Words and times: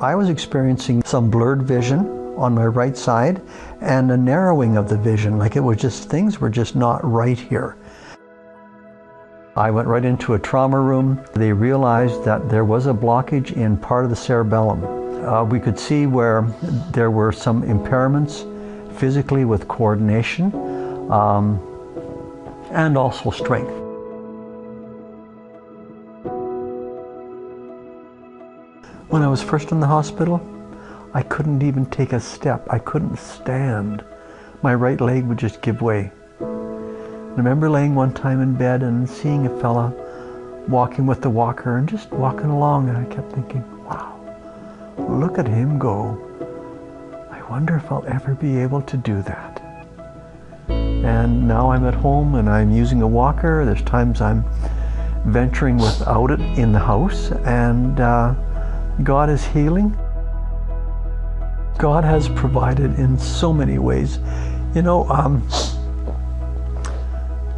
I 0.00 0.14
was 0.14 0.28
experiencing 0.28 1.02
some 1.04 1.30
blurred 1.30 1.62
vision 1.62 2.06
on 2.36 2.54
my 2.54 2.66
right 2.66 2.94
side 2.94 3.40
and 3.80 4.10
a 4.10 4.16
narrowing 4.16 4.76
of 4.76 4.90
the 4.90 4.98
vision. 4.98 5.38
Like 5.38 5.56
it 5.56 5.60
was 5.60 5.78
just, 5.78 6.10
things 6.10 6.38
were 6.38 6.50
just 6.50 6.76
not 6.76 7.02
right 7.02 7.38
here. 7.38 7.76
I 9.56 9.70
went 9.70 9.88
right 9.88 10.04
into 10.04 10.34
a 10.34 10.38
trauma 10.38 10.78
room. 10.78 11.24
They 11.32 11.50
realized 11.50 12.24
that 12.24 12.50
there 12.50 12.66
was 12.66 12.86
a 12.86 12.92
blockage 12.92 13.52
in 13.56 13.78
part 13.78 14.04
of 14.04 14.10
the 14.10 14.16
cerebellum. 14.16 14.84
Uh, 15.24 15.44
we 15.44 15.58
could 15.58 15.78
see 15.78 16.06
where 16.06 16.42
there 16.92 17.10
were 17.10 17.32
some 17.32 17.62
impairments 17.62 18.44
physically 18.98 19.46
with 19.46 19.66
coordination 19.66 20.52
um, 21.10 21.58
and 22.70 22.98
also 22.98 23.30
strength. 23.30 23.85
When 29.16 29.24
I 29.24 29.28
was 29.28 29.42
first 29.42 29.72
in 29.72 29.80
the 29.80 29.86
hospital, 29.86 30.46
I 31.14 31.22
couldn't 31.22 31.62
even 31.62 31.86
take 31.86 32.12
a 32.12 32.20
step. 32.20 32.66
I 32.68 32.78
couldn't 32.78 33.16
stand. 33.16 34.04
My 34.60 34.74
right 34.74 35.00
leg 35.00 35.24
would 35.24 35.38
just 35.38 35.62
give 35.62 35.80
way. 35.80 36.12
I 36.38 36.44
remember 37.34 37.70
laying 37.70 37.94
one 37.94 38.12
time 38.12 38.42
in 38.42 38.52
bed 38.52 38.82
and 38.82 39.08
seeing 39.08 39.46
a 39.46 39.58
fella 39.58 39.90
walking 40.68 41.06
with 41.06 41.22
the 41.22 41.30
walker 41.30 41.78
and 41.78 41.88
just 41.88 42.10
walking 42.10 42.50
along, 42.50 42.90
and 42.90 42.98
I 42.98 43.06
kept 43.06 43.32
thinking, 43.32 43.64
wow, 43.86 44.20
look 44.98 45.38
at 45.38 45.48
him 45.48 45.78
go. 45.78 46.20
I 47.30 47.40
wonder 47.50 47.74
if 47.74 47.90
I'll 47.90 48.04
ever 48.06 48.34
be 48.34 48.58
able 48.58 48.82
to 48.82 48.98
do 48.98 49.22
that. 49.22 49.62
And 50.68 51.48
now 51.48 51.70
I'm 51.70 51.86
at 51.86 51.94
home 51.94 52.34
and 52.34 52.50
I'm 52.50 52.70
using 52.70 53.00
a 53.00 53.08
walker. 53.08 53.64
There's 53.64 53.80
times 53.80 54.20
I'm 54.20 54.44
venturing 55.24 55.78
without 55.78 56.32
it 56.32 56.40
in 56.58 56.72
the 56.72 56.80
house, 56.80 57.30
and 57.46 57.98
uh, 57.98 58.34
God 59.02 59.28
is 59.28 59.44
healing. 59.44 59.96
God 61.78 62.04
has 62.04 62.28
provided 62.28 62.98
in 62.98 63.18
so 63.18 63.52
many 63.52 63.78
ways. 63.78 64.18
You 64.74 64.82
know, 64.82 65.08
um, 65.10 65.42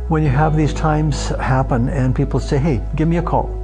when 0.09 0.23
you 0.23 0.29
have 0.31 0.57
these 0.57 0.75
times 0.75 1.29
happen 1.29 1.89
and 1.89 2.15
people 2.15 2.41
say, 2.41 2.59
hey, 2.59 2.83
give 2.97 3.07
me 3.07 3.19
a 3.19 3.23
call. 3.23 3.55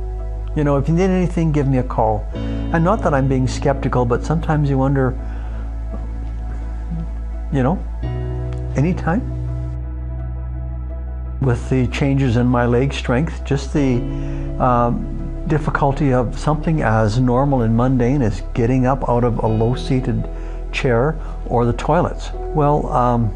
You 0.54 0.62
know, 0.62 0.76
if 0.76 0.88
you 0.88 0.94
need 0.94 1.10
anything, 1.10 1.50
give 1.50 1.66
me 1.66 1.78
a 1.78 1.82
call. 1.82 2.24
And 2.34 2.84
not 2.84 3.02
that 3.02 3.12
I'm 3.14 3.28
being 3.28 3.48
skeptical, 3.48 4.04
but 4.04 4.24
sometimes 4.24 4.70
you 4.70 4.78
wonder, 4.78 5.18
you 7.52 7.62
know, 7.62 7.82
anytime. 8.76 9.30
With 11.40 11.68
the 11.70 11.88
changes 11.88 12.36
in 12.36 12.46
my 12.46 12.66
leg 12.66 12.92
strength, 12.92 13.44
just 13.44 13.72
the 13.72 13.96
um, 14.60 15.23
difficulty 15.48 16.12
of 16.12 16.38
something 16.38 16.82
as 16.82 17.18
normal 17.18 17.62
and 17.62 17.76
mundane 17.76 18.22
as 18.22 18.42
getting 18.54 18.86
up 18.86 19.08
out 19.08 19.24
of 19.24 19.38
a 19.38 19.46
low 19.46 19.74
seated 19.74 20.28
chair 20.72 21.18
or 21.46 21.64
the 21.64 21.72
toilets. 21.72 22.30
Well, 22.32 22.86
um, 22.92 23.28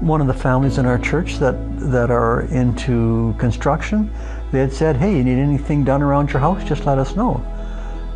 one 0.00 0.20
of 0.20 0.26
the 0.26 0.34
families 0.34 0.78
in 0.78 0.86
our 0.86 0.98
church 0.98 1.38
that, 1.38 1.54
that 1.90 2.10
are 2.10 2.42
into 2.42 3.34
construction, 3.38 4.10
they 4.52 4.60
had 4.60 4.72
said, 4.72 4.96
hey, 4.96 5.16
you 5.16 5.24
need 5.24 5.38
anything 5.38 5.84
done 5.84 6.02
around 6.02 6.30
your 6.32 6.40
house, 6.40 6.62
just 6.64 6.86
let 6.86 6.98
us 6.98 7.16
know. 7.16 7.44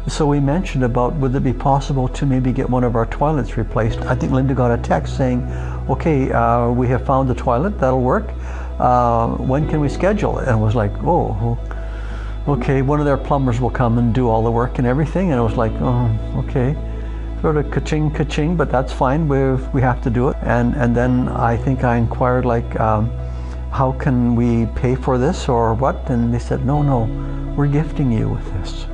So 0.08 0.26
we 0.26 0.40
mentioned 0.40 0.82
about 0.82 1.14
would 1.14 1.34
it 1.34 1.44
be 1.44 1.52
possible 1.52 2.08
to 2.08 2.26
maybe 2.26 2.52
get 2.52 2.68
one 2.68 2.82
of 2.82 2.96
our 2.96 3.06
toilets 3.06 3.56
replaced. 3.56 4.00
I 4.00 4.16
think 4.16 4.32
Linda 4.32 4.54
got 4.54 4.76
a 4.76 4.82
text 4.82 5.16
saying, 5.16 5.42
okay, 5.88 6.32
uh, 6.32 6.70
we 6.70 6.88
have 6.88 7.06
found 7.06 7.28
the 7.28 7.34
toilet, 7.34 7.78
that'll 7.78 8.00
work. 8.00 8.28
Uh, 8.80 9.28
when 9.36 9.68
can 9.68 9.80
we 9.80 9.88
schedule? 9.88 10.38
And 10.38 10.58
it 10.58 10.60
was 10.60 10.74
like, 10.74 10.90
oh, 11.04 11.56
okay, 12.48 12.82
one 12.82 13.00
of 13.00 13.06
their 13.06 13.16
plumbers 13.16 13.60
will 13.60 13.70
come 13.70 13.98
and 13.98 14.14
do 14.14 14.28
all 14.28 14.42
the 14.42 14.50
work 14.50 14.78
and 14.78 14.86
everything. 14.86 15.30
And 15.30 15.40
I 15.40 15.42
was 15.42 15.56
like, 15.56 15.72
oh, 15.80 16.44
okay 16.46 16.76
sort 17.42 17.56
of 17.56 17.68
ka-ching, 17.72 18.08
ka-ching, 18.12 18.56
but 18.56 18.70
that's 18.70 18.92
fine. 18.92 19.26
We 19.26 19.54
we 19.74 19.82
have 19.82 20.00
to 20.02 20.10
do 20.10 20.28
it. 20.28 20.36
And 20.42 20.74
and 20.76 20.96
then 20.96 21.28
I 21.28 21.56
think 21.56 21.82
I 21.82 21.96
inquired 21.96 22.44
like, 22.44 22.78
um, 22.78 23.10
how 23.72 23.92
can 23.92 24.36
we 24.36 24.66
pay 24.76 24.94
for 24.94 25.18
this 25.18 25.48
or 25.48 25.74
what? 25.74 26.08
And 26.08 26.32
they 26.32 26.38
said, 26.38 26.64
no, 26.64 26.82
no, 26.82 27.00
we're 27.56 27.66
gifting 27.66 28.12
you 28.12 28.28
with 28.28 28.46
this, 28.54 28.86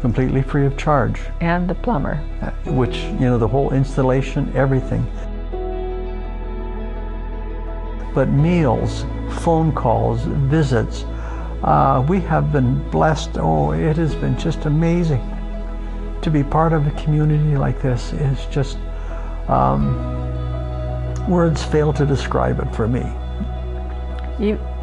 completely 0.00 0.42
free 0.42 0.66
of 0.66 0.76
charge. 0.76 1.20
And 1.40 1.70
the 1.70 1.76
plumber. 1.76 2.20
Uh, 2.42 2.50
which 2.72 2.96
you 3.20 3.26
know 3.30 3.38
the 3.38 3.48
whole 3.48 3.72
installation, 3.72 4.52
everything. 4.56 5.06
But 8.12 8.28
meals, 8.28 9.06
phone 9.44 9.72
calls, 9.72 10.22
visits. 10.50 11.04
Uh, 11.62 12.04
we 12.08 12.20
have 12.20 12.50
been 12.50 12.88
blessed. 12.90 13.30
Oh, 13.36 13.72
it 13.72 13.96
has 13.96 14.14
been 14.16 14.36
just 14.36 14.64
amazing 14.64 15.22
to 16.22 16.30
be 16.30 16.42
part 16.42 16.72
of 16.72 16.86
a 16.86 16.90
community 16.92 17.56
like 17.56 17.80
this 17.82 18.12
is 18.12 18.46
just 18.46 18.78
um, 19.48 19.96
words 21.28 21.62
fail 21.62 21.92
to 21.92 22.06
describe 22.06 22.58
it 22.60 22.74
for 22.74 22.88
me. 22.88 23.04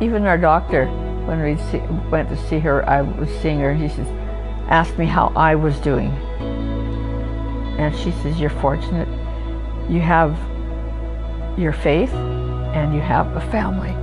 even 0.01 0.25
our 0.25 0.37
doctor, 0.37 0.85
when 1.25 1.41
we 1.41 1.57
see, 1.69 1.79
went 2.09 2.29
to 2.29 2.37
see 2.47 2.59
her, 2.59 2.87
I 2.87 3.01
was 3.01 3.29
seeing 3.41 3.59
her. 3.59 3.73
He 3.73 3.89
says, 3.89 4.07
asked 4.69 4.97
me 4.97 5.05
how 5.05 5.33
I 5.35 5.55
was 5.55 5.77
doing, 5.79 6.11
and 7.77 7.95
she 7.95 8.11
says, 8.21 8.39
"You're 8.39 8.49
fortunate. 8.49 9.07
You 9.89 9.99
have 10.01 10.37
your 11.57 11.73
faith, 11.73 12.13
and 12.13 12.93
you 12.93 13.01
have 13.01 13.35
a 13.35 13.41
family. 13.51 13.95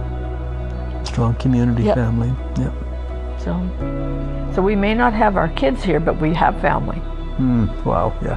Strong 1.16 1.36
community 1.36 1.84
yep. 1.84 1.96
family. 1.96 2.28
Yep. 2.58 2.74
So, 3.38 4.52
so 4.54 4.60
we 4.60 4.76
may 4.76 4.92
not 4.92 5.14
have 5.14 5.38
our 5.38 5.48
kids 5.48 5.82
here, 5.82 5.98
but 5.98 6.20
we 6.20 6.34
have 6.34 6.60
family." 6.60 6.98
Hmm. 7.38 7.68
wow, 7.86 8.12
yeah. 8.20 8.36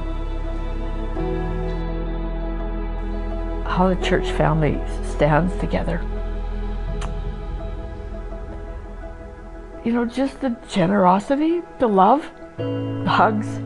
How 3.68 3.92
the 3.92 4.02
church 4.02 4.30
family 4.30 4.80
stands 5.04 5.54
together. 5.58 6.00
You 9.84 9.92
know, 9.92 10.06
just 10.06 10.40
the 10.40 10.56
generosity, 10.66 11.60
the 11.80 11.86
love, 11.86 12.32
the 12.56 13.04
hugs, 13.06 13.58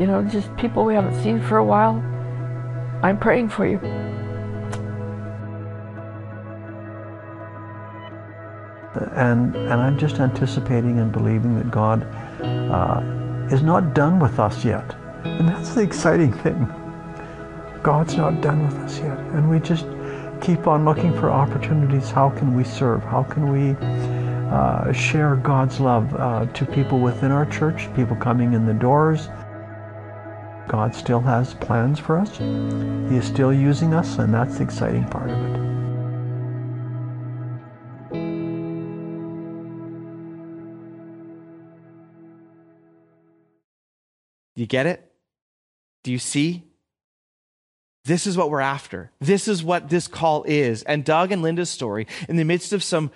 you 0.00 0.06
know, 0.06 0.26
just 0.26 0.56
people 0.56 0.86
we 0.86 0.94
haven't 0.94 1.22
seen 1.22 1.38
for 1.38 1.58
a 1.58 1.64
while. 1.64 1.96
I'm 3.02 3.18
praying 3.18 3.50
for 3.50 3.66
you. 3.66 3.78
And, 8.94 9.56
and 9.56 9.74
I'm 9.74 9.98
just 9.98 10.20
anticipating 10.20 10.98
and 10.98 11.10
believing 11.10 11.56
that 11.56 11.70
God 11.70 12.02
uh, 12.42 13.02
is 13.50 13.62
not 13.62 13.94
done 13.94 14.18
with 14.18 14.38
us 14.38 14.64
yet. 14.64 14.94
And 15.24 15.48
that's 15.48 15.74
the 15.74 15.82
exciting 15.82 16.32
thing. 16.32 16.66
God's 17.82 18.16
not 18.16 18.40
done 18.40 18.64
with 18.64 18.76
us 18.78 18.98
yet. 18.98 19.18
And 19.18 19.48
we 19.50 19.60
just 19.60 19.86
keep 20.40 20.66
on 20.66 20.84
looking 20.84 21.12
for 21.12 21.30
opportunities. 21.30 22.10
How 22.10 22.30
can 22.30 22.54
we 22.54 22.64
serve? 22.64 23.02
How 23.02 23.22
can 23.22 23.50
we 23.50 23.76
uh, 24.50 24.92
share 24.92 25.36
God's 25.36 25.80
love 25.80 26.14
uh, 26.14 26.46
to 26.46 26.66
people 26.66 27.00
within 27.00 27.30
our 27.30 27.46
church, 27.46 27.92
people 27.94 28.16
coming 28.16 28.52
in 28.52 28.66
the 28.66 28.74
doors? 28.74 29.28
God 30.68 30.94
still 30.94 31.20
has 31.20 31.54
plans 31.54 31.98
for 31.98 32.18
us. 32.18 32.38
He 32.38 33.16
is 33.16 33.24
still 33.24 33.52
using 33.52 33.94
us, 33.94 34.18
and 34.18 34.32
that's 34.32 34.58
the 34.58 34.64
exciting 34.64 35.04
part 35.08 35.30
of 35.30 35.38
it. 35.38 35.91
You 44.62 44.66
get 44.66 44.86
it? 44.86 45.12
Do 46.04 46.12
you 46.12 46.18
see? 46.18 46.62
This 48.04 48.26
is 48.26 48.36
what 48.36 48.50
we're 48.50 48.60
after. 48.60 49.10
This 49.20 49.46
is 49.46 49.62
what 49.62 49.88
this 49.88 50.08
call 50.08 50.44
is. 50.44 50.82
And 50.84 51.04
Doug 51.04 51.30
and 51.30 51.42
Linda's 51.42 51.70
story, 51.70 52.06
in 52.28 52.36
the 52.36 52.44
midst 52.44 52.72
of 52.72 52.82
some 52.82 53.10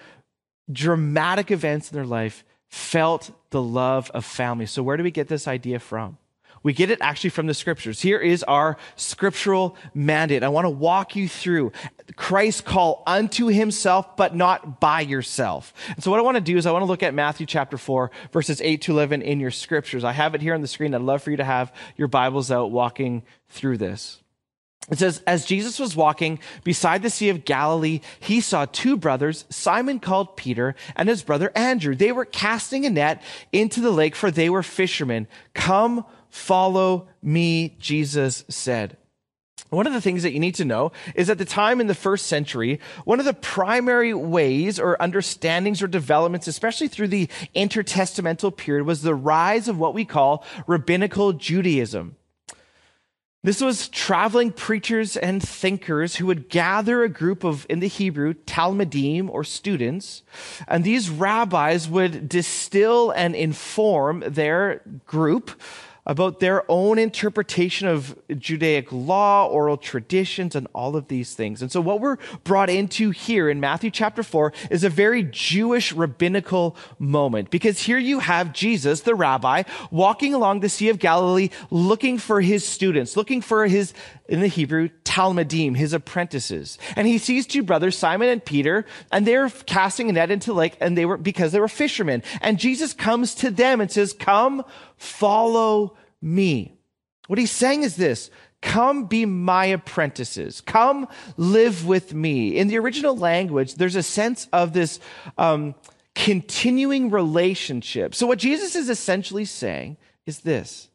dramatic 0.71 1.51
events 1.51 1.91
in 1.91 1.97
their 1.97 2.05
life, 2.05 2.45
felt 2.69 3.31
the 3.51 3.63
love 3.63 4.11
of 4.13 4.25
family. 4.25 4.67
So, 4.67 4.83
where 4.83 4.97
do 4.97 5.03
we 5.03 5.11
get 5.11 5.29
this 5.29 5.49
idea 5.49 5.79
from? 5.79 6.19
We 6.67 6.73
get 6.73 6.91
it 6.91 6.99
actually 7.01 7.31
from 7.31 7.47
the 7.47 7.55
scriptures. 7.55 8.03
Here 8.03 8.19
is 8.19 8.43
our 8.43 8.77
scriptural 8.97 9.77
mandate. 9.95 10.43
I 10.43 10.49
want 10.49 10.65
to 10.65 10.71
walk 10.71 11.15
you 11.15 11.29
through 11.29 11.71
Christ's 12.17 12.61
call 12.61 13.05
unto 13.07 13.47
himself, 13.47 14.17
but 14.17 14.35
not 14.35 14.81
by 14.81 15.03
yourself. 15.03 15.73
And 15.91 16.03
so 16.03 16.11
what 16.11 16.19
I 16.19 16.25
want 16.25 16.39
to 16.39 16.41
do 16.41 16.57
is 16.57 16.67
I 16.67 16.73
want 16.73 16.83
to 16.83 16.87
look 16.87 17.05
at 17.05 17.15
Matthew 17.15 17.47
chapter 17.47 17.79
4, 17.79 18.11
verses 18.33 18.61
8 18.61 18.83
to 18.83 18.91
11 18.95 19.23
in 19.23 19.39
your 19.39 19.53
scriptures. 19.53 20.03
I 20.03 20.11
have 20.11 20.35
it 20.35 20.43
here 20.43 20.55
on 20.55 20.61
the 20.61 20.67
screen. 20.67 20.93
I'd 20.93 21.03
love 21.03 21.23
for 21.23 21.31
you 21.31 21.37
to 21.37 21.45
have 21.45 21.73
your 21.97 22.09
Bibles 22.09 22.51
out 22.51 22.73
walking 22.73 23.23
through 23.49 23.79
this. 23.79 24.21
It 24.91 24.99
says, 24.99 25.23
As 25.25 25.45
Jesus 25.45 25.79
was 25.79 25.95
walking 25.95 26.41
beside 26.65 27.01
the 27.01 27.11
Sea 27.11 27.29
of 27.29 27.45
Galilee, 27.45 28.01
he 28.19 28.41
saw 28.41 28.65
two 28.65 28.97
brothers, 28.97 29.45
Simon 29.51 30.01
called 30.01 30.37
Peter 30.37 30.75
and 30.97 31.09
his 31.09 31.23
brother 31.23 31.53
Andrew. 31.55 31.95
They 31.95 32.11
were 32.11 32.25
casting 32.25 32.85
a 32.85 32.91
net 32.91 33.23
into 33.53 33.81
the 33.81 33.93
lake, 33.93 34.17
for 34.17 34.33
they 34.33 34.51
were 34.51 34.65
fishermen. 34.65 35.29
Come 35.55 36.05
Follow 36.37 37.09
me, 37.23 37.75
Jesus 37.81 38.45
said. 38.49 38.99
One 39.71 39.87
of 39.87 39.95
the 39.95 40.03
things 40.03 40.23
that 40.23 40.33
you 40.33 40.39
need 40.39 40.55
to 40.57 40.67
know 40.67 40.93
is 41.15 41.31
at 41.31 41.39
the 41.39 41.47
time 41.47 41.81
in 41.81 41.87
the 41.87 41.95
first 41.95 42.27
century, 42.27 42.79
one 43.05 43.19
of 43.19 43.25
the 43.25 43.33
primary 43.33 44.13
ways 44.13 44.79
or 44.79 45.03
understandings 45.03 45.83
or 45.83 45.89
developments, 45.89 46.47
especially 46.47 46.89
through 46.89 47.09
the 47.09 47.29
intertestamental 47.57 48.55
period, 48.55 48.85
was 48.85 49.01
the 49.01 49.15
rise 49.15 49.67
of 49.67 49.79
what 49.79 49.95
we 49.95 50.05
call 50.05 50.45
rabbinical 50.67 51.33
Judaism. 51.33 52.17
This 53.43 53.63
was 53.63 53.89
traveling 53.89 54.53
preachers 54.53 55.17
and 55.17 55.43
thinkers 55.43 56.17
who 56.17 56.27
would 56.27 56.51
gather 56.51 57.03
a 57.03 57.09
group 57.09 57.45
of, 57.45 57.67
in 57.71 57.81
the 57.81 57.89
Hebrew, 57.89 58.35
Talmudim 58.35 59.31
or 59.31 59.43
students, 59.43 60.23
and 60.69 60.85
these 60.85 61.09
rabbis 61.09 61.89
would 61.89 62.29
distill 62.29 63.11
and 63.11 63.35
inform 63.35 64.23
their 64.27 64.83
group 65.07 65.51
about 66.07 66.41
their 66.41 66.71
own 66.71 66.99
interpretation 66.99 67.89
of 67.89 68.17
Judaic 68.39 68.93
law, 68.93 69.49
oral 69.49 69.77
traditions, 69.77 70.55
and 70.55 70.69
all 70.73 70.97
of 70.97 71.09
these 71.09 71.35
things. 71.35 71.63
And 71.63 71.73
so, 71.73 71.81
what 71.81 72.01
we're 72.01 72.19
brought 72.45 72.71
into 72.71 73.11
here 73.11 73.49
in 73.49 73.59
Matthew 73.61 73.91
chapter 73.91 74.23
4 74.23 74.53
is 74.71 74.85
a 74.85 74.89
very 74.89 75.25
Jewish 75.25 75.93
rabbinical 75.93 76.77
moment 76.99 77.51
because 77.51 77.81
here 77.81 77.99
you 77.99 78.21
have 78.21 78.53
Jesus, 78.53 79.01
the 79.01 79.15
rabbi, 79.15 79.65
walking 79.91 80.33
along 80.33 80.61
the 80.61 80.69
Sea 80.69 80.89
of 80.89 80.99
Galilee 80.99 81.51
looking 81.71 82.19
for 82.19 82.41
his 82.41 82.67
students, 82.67 83.17
looking 83.17 83.41
for 83.41 83.67
his, 83.67 83.93
in 84.29 84.41
the 84.41 84.47
Hebrew, 84.47 84.91
Talmudim, 85.05 85.77
his 85.77 85.93
apprentices. 85.93 86.79
And 86.95 87.07
he 87.07 87.19
sees 87.19 87.47
two 87.47 87.63
brothers, 87.63 87.97
Simon 87.97 88.29
and 88.29 88.45
Peter, 88.45 88.85
and 89.11 89.27
they're 89.27 89.49
casting 89.49 90.09
a 90.09 90.13
net 90.13 90.31
into 90.31 90.51
the 90.51 90.55
lake, 90.55 90.77
and 90.81 90.97
they 90.97 91.05
were, 91.05 91.17
because 91.17 91.53
they 91.53 91.61
were 91.61 91.69
fishermen. 91.69 92.23
And 92.41 92.59
Jesus 92.59 92.93
comes 92.93 93.35
to 93.37 93.51
them 93.51 93.81
and 93.81 93.91
says, 93.91 94.13
Come, 94.13 94.65
follow 94.97 95.96
me. 96.21 96.77
What 97.27 97.39
he's 97.39 97.51
saying 97.51 97.83
is 97.83 97.97
this 97.97 98.31
Come 98.63 99.05
be 99.05 99.27
my 99.27 99.67
apprentices. 99.67 100.61
Come 100.61 101.07
live 101.37 101.87
with 101.87 102.15
me. 102.15 102.57
In 102.57 102.69
the 102.69 102.79
original 102.79 103.17
language, 103.17 103.75
there's 103.75 103.97
a 103.97 104.03
sense 104.03 104.49
of 104.53 104.73
this 104.73 104.99
um, 105.39 105.75
continuing 106.15 107.11
relationship. 107.11 108.15
So, 108.15 108.27
what 108.27 108.39
Jesus 108.39 108.75
is 108.75 108.89
essentially 108.89 109.45
saying 109.45 109.97
is 110.25 110.41
this 110.41 110.89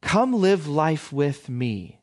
Come 0.00 0.34
live 0.34 0.66
life 0.66 1.12
with 1.12 1.48
me. 1.48 1.98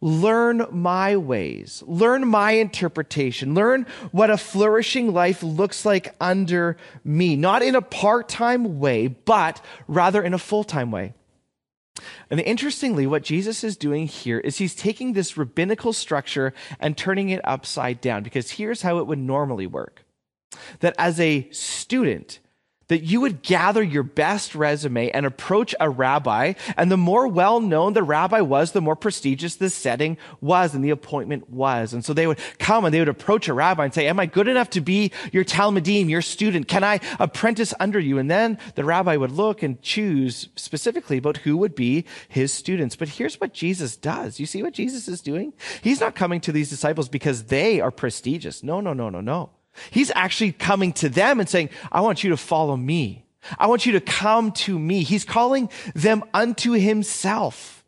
Learn 0.00 0.66
my 0.70 1.16
ways. 1.16 1.82
Learn 1.86 2.26
my 2.26 2.52
interpretation. 2.52 3.54
Learn 3.54 3.86
what 4.10 4.30
a 4.30 4.36
flourishing 4.36 5.12
life 5.12 5.42
looks 5.42 5.84
like 5.84 6.14
under 6.20 6.76
me. 7.04 7.36
Not 7.36 7.62
in 7.62 7.74
a 7.74 7.82
part 7.82 8.28
time 8.28 8.80
way, 8.80 9.08
but 9.08 9.64
rather 9.86 10.22
in 10.22 10.34
a 10.34 10.38
full 10.38 10.64
time 10.64 10.90
way. 10.90 11.14
And 12.30 12.40
interestingly, 12.40 13.06
what 13.06 13.22
Jesus 13.22 13.64
is 13.64 13.76
doing 13.76 14.06
here 14.06 14.38
is 14.38 14.58
he's 14.58 14.74
taking 14.74 15.12
this 15.12 15.36
rabbinical 15.36 15.92
structure 15.92 16.54
and 16.78 16.96
turning 16.96 17.30
it 17.30 17.40
upside 17.44 18.00
down, 18.00 18.22
because 18.22 18.52
here's 18.52 18.82
how 18.82 18.98
it 18.98 19.06
would 19.06 19.18
normally 19.18 19.66
work. 19.66 20.04
That 20.80 20.94
as 20.98 21.18
a 21.20 21.48
student, 21.50 22.38
that 22.88 23.02
you 23.02 23.20
would 23.20 23.42
gather 23.42 23.82
your 23.82 24.02
best 24.02 24.54
resume 24.54 25.10
and 25.10 25.24
approach 25.24 25.74
a 25.78 25.88
rabbi. 25.88 26.54
And 26.76 26.90
the 26.90 26.96
more 26.96 27.28
well 27.28 27.60
known 27.60 27.92
the 27.92 28.02
rabbi 28.02 28.40
was, 28.40 28.72
the 28.72 28.80
more 28.80 28.96
prestigious 28.96 29.56
the 29.56 29.70
setting 29.70 30.16
was 30.40 30.74
and 30.74 30.84
the 30.84 30.90
appointment 30.90 31.48
was. 31.50 31.92
And 31.92 32.04
so 32.04 32.12
they 32.12 32.26
would 32.26 32.38
come 32.58 32.84
and 32.84 32.92
they 32.92 32.98
would 32.98 33.08
approach 33.08 33.48
a 33.48 33.54
rabbi 33.54 33.84
and 33.84 33.94
say, 33.94 34.06
Am 34.08 34.18
I 34.18 34.26
good 34.26 34.48
enough 34.48 34.70
to 34.70 34.80
be 34.80 35.12
your 35.32 35.44
Talmudim, 35.44 36.08
your 36.08 36.22
student? 36.22 36.68
Can 36.68 36.82
I 36.82 37.00
apprentice 37.18 37.74
under 37.78 38.00
you? 38.00 38.18
And 38.18 38.30
then 38.30 38.58
the 38.74 38.84
rabbi 38.84 39.16
would 39.16 39.32
look 39.32 39.62
and 39.62 39.80
choose 39.82 40.48
specifically 40.56 41.18
about 41.18 41.38
who 41.38 41.56
would 41.58 41.74
be 41.74 42.04
his 42.28 42.52
students. 42.52 42.96
But 42.96 43.08
here's 43.08 43.40
what 43.40 43.52
Jesus 43.52 43.96
does. 43.96 44.40
You 44.40 44.46
see 44.46 44.62
what 44.62 44.74
Jesus 44.74 45.08
is 45.08 45.20
doing? 45.20 45.52
He's 45.82 46.00
not 46.00 46.14
coming 46.14 46.40
to 46.42 46.52
these 46.52 46.70
disciples 46.70 47.08
because 47.08 47.44
they 47.44 47.80
are 47.80 47.90
prestigious. 47.90 48.62
No, 48.62 48.80
no, 48.80 48.92
no, 48.92 49.10
no, 49.10 49.20
no. 49.20 49.50
He's 49.90 50.10
actually 50.14 50.52
coming 50.52 50.92
to 50.94 51.08
them 51.08 51.40
and 51.40 51.48
saying, 51.48 51.70
I 51.90 52.00
want 52.00 52.24
you 52.24 52.30
to 52.30 52.36
follow 52.36 52.76
me. 52.76 53.24
I 53.58 53.66
want 53.66 53.86
you 53.86 53.92
to 53.92 54.00
come 54.00 54.52
to 54.52 54.78
me. 54.78 55.02
He's 55.02 55.24
calling 55.24 55.70
them 55.94 56.24
unto 56.34 56.72
himself. 56.72 57.84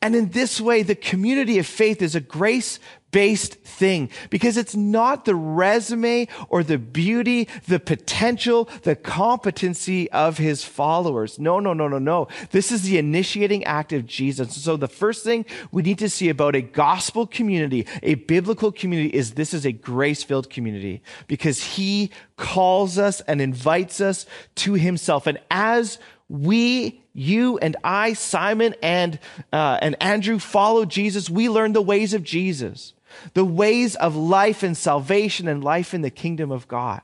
And 0.00 0.16
in 0.16 0.30
this 0.30 0.60
way, 0.60 0.82
the 0.82 0.94
community 0.94 1.58
of 1.58 1.66
faith 1.66 2.02
is 2.02 2.14
a 2.14 2.20
grace 2.20 2.78
based 3.12 3.54
thing 3.56 4.10
because 4.30 4.56
it's 4.56 4.74
not 4.74 5.24
the 5.24 5.34
resume 5.34 6.26
or 6.48 6.64
the 6.64 6.78
beauty, 6.78 7.46
the 7.68 7.78
potential, 7.78 8.68
the 8.82 8.96
competency 8.96 10.10
of 10.10 10.38
his 10.38 10.64
followers. 10.64 11.38
No, 11.38 11.60
no, 11.60 11.72
no, 11.72 11.86
no, 11.86 11.98
no. 11.98 12.26
This 12.50 12.72
is 12.72 12.82
the 12.82 12.98
initiating 12.98 13.64
act 13.64 13.92
of 13.92 14.06
Jesus. 14.06 14.56
So 14.56 14.76
the 14.76 14.88
first 14.88 15.22
thing 15.22 15.44
we 15.70 15.82
need 15.82 15.98
to 15.98 16.08
see 16.08 16.28
about 16.28 16.56
a 16.56 16.62
gospel 16.62 17.26
community, 17.26 17.86
a 18.02 18.14
biblical 18.14 18.72
community 18.72 19.14
is 19.14 19.32
this 19.32 19.54
is 19.54 19.64
a 19.64 19.72
grace 19.72 20.24
filled 20.24 20.50
community 20.50 21.02
because 21.28 21.62
he 21.62 22.10
calls 22.36 22.98
us 22.98 23.20
and 23.22 23.40
invites 23.40 24.00
us 24.00 24.26
to 24.56 24.72
himself. 24.72 25.26
And 25.26 25.38
as 25.50 25.98
we 26.28 27.02
you 27.14 27.58
and 27.58 27.76
I, 27.84 28.14
Simon 28.14 28.74
and, 28.82 29.18
uh, 29.52 29.78
and 29.82 29.96
Andrew 30.00 30.38
follow 30.38 30.86
Jesus. 30.86 31.28
We 31.28 31.50
learn 31.50 31.74
the 31.74 31.82
ways 31.82 32.14
of 32.14 32.22
Jesus 32.22 32.94
the 33.34 33.44
ways 33.44 33.96
of 33.96 34.16
life 34.16 34.62
and 34.62 34.76
salvation 34.76 35.48
and 35.48 35.62
life 35.62 35.94
in 35.94 36.02
the 36.02 36.10
kingdom 36.10 36.50
of 36.50 36.68
God. 36.68 37.02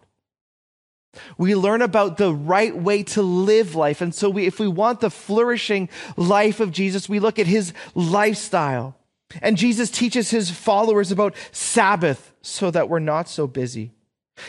We 1.37 1.55
learn 1.55 1.83
about 1.83 2.17
the 2.17 2.33
right 2.33 2.77
way 2.77 3.03
to 3.05 3.23
live 3.23 3.75
life. 3.75 4.01
And 4.01 4.15
so 4.15 4.29
we, 4.31 4.47
if 4.47 4.61
we 4.61 4.69
want 4.69 5.01
the 5.01 5.11
flourishing 5.11 5.89
life 6.17 6.61
of 6.61 6.71
Jesus, 6.71 7.09
we 7.09 7.19
look 7.19 7.39
at 7.39 7.47
his 7.47 7.73
lifestyle. 7.95 8.97
And 9.43 9.57
Jesus 9.57 9.91
teaches 9.91 10.31
his 10.31 10.51
followers 10.51 11.11
about 11.11 11.35
Sabbath 11.51 12.33
so 12.43 12.71
that 12.71 12.89
we're 12.89 12.99
not 12.99 13.29
so 13.29 13.47
busy. 13.47 13.93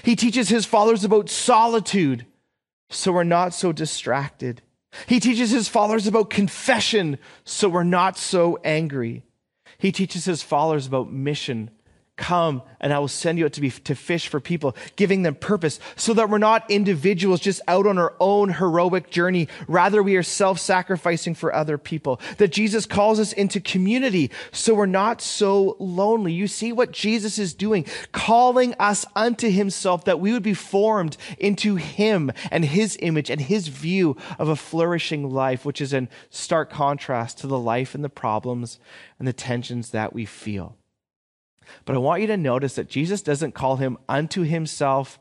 He 0.04 0.16
teaches 0.16 0.50
his 0.50 0.66
followers 0.66 1.04
about 1.04 1.30
solitude 1.30 2.26
so 2.90 3.12
we're 3.12 3.24
not 3.24 3.54
so 3.54 3.72
distracted. 3.72 4.62
He 5.08 5.20
teaches 5.20 5.52
his 5.52 5.68
followers 5.68 6.08
about 6.08 6.30
confession 6.30 7.20
so 7.44 7.70
we're 7.70 7.84
not 7.84 8.18
so 8.18 8.60
angry. 8.64 9.24
He 9.80 9.94
teaches 9.94 10.26
his 10.26 10.44
followers 10.44 10.86
about 10.86 11.12
mission 11.12 11.72
Come 12.20 12.64
and 12.82 12.92
I 12.92 13.00
will 13.00 13.08
send 13.08 13.40
you 13.40 13.46
out 13.46 13.54
to 13.54 13.62
be 13.62 13.72
to 13.72 13.96
fish 13.96 14.28
for 14.28 14.42
people, 14.42 14.76
giving 14.98 15.24
them 15.24 15.36
purpose 15.36 15.80
so 15.96 16.14
that 16.16 16.30
we're 16.30 16.38
not 16.38 16.70
individuals 16.70 17.40
just 17.40 17.62
out 17.66 17.88
on 17.88 17.98
our 17.98 18.14
own 18.20 18.50
heroic 18.50 19.10
journey. 19.10 19.48
Rather, 19.70 20.04
we 20.04 20.18
are 20.18 20.24
self-sacrificing 20.24 21.34
for 21.34 21.56
other 21.56 21.78
people. 21.78 22.20
That 22.38 22.52
Jesus 22.52 22.86
calls 22.86 23.22
us 23.22 23.32
into 23.32 23.62
community 23.62 24.32
so 24.52 24.76
we're 24.76 24.86
not 24.86 25.22
so 25.22 25.78
lonely. 25.80 26.34
You 26.34 26.48
see 26.48 26.74
what 26.74 26.92
Jesus 26.92 27.40
is 27.40 27.54
doing, 27.54 27.86
calling 28.12 28.74
us 28.80 29.06
unto 29.16 29.50
himself 29.50 30.04
that 30.04 30.20
we 30.20 30.34
would 30.34 30.44
be 30.44 30.54
formed 30.54 31.16
into 31.38 31.78
him 31.78 32.34
and 32.52 32.66
his 32.66 32.98
image 33.02 33.30
and 33.30 33.40
his 33.40 33.70
view 33.70 34.18
of 34.38 34.50
a 34.50 34.58
flourishing 34.58 35.30
life, 35.30 35.64
which 35.64 35.80
is 35.80 35.94
in 35.94 36.10
stark 36.30 36.70
contrast 36.70 37.38
to 37.38 37.48
the 37.48 37.60
life 37.60 37.96
and 37.96 38.04
the 38.04 38.10
problems 38.10 38.78
and 39.20 39.28
the 39.28 39.34
tensions 39.34 39.92
that 39.92 40.12
we 40.12 40.26
feel. 40.26 40.76
But 41.86 41.96
I 41.96 42.00
want 42.00 42.22
you 42.22 42.28
to 42.28 42.38
notice 42.38 42.76
that 42.76 42.90
Jesus 42.90 43.22
doesn't 43.22 43.54
call 43.54 43.78
him 43.78 43.98
unto 44.08 44.44
himself 44.44 45.20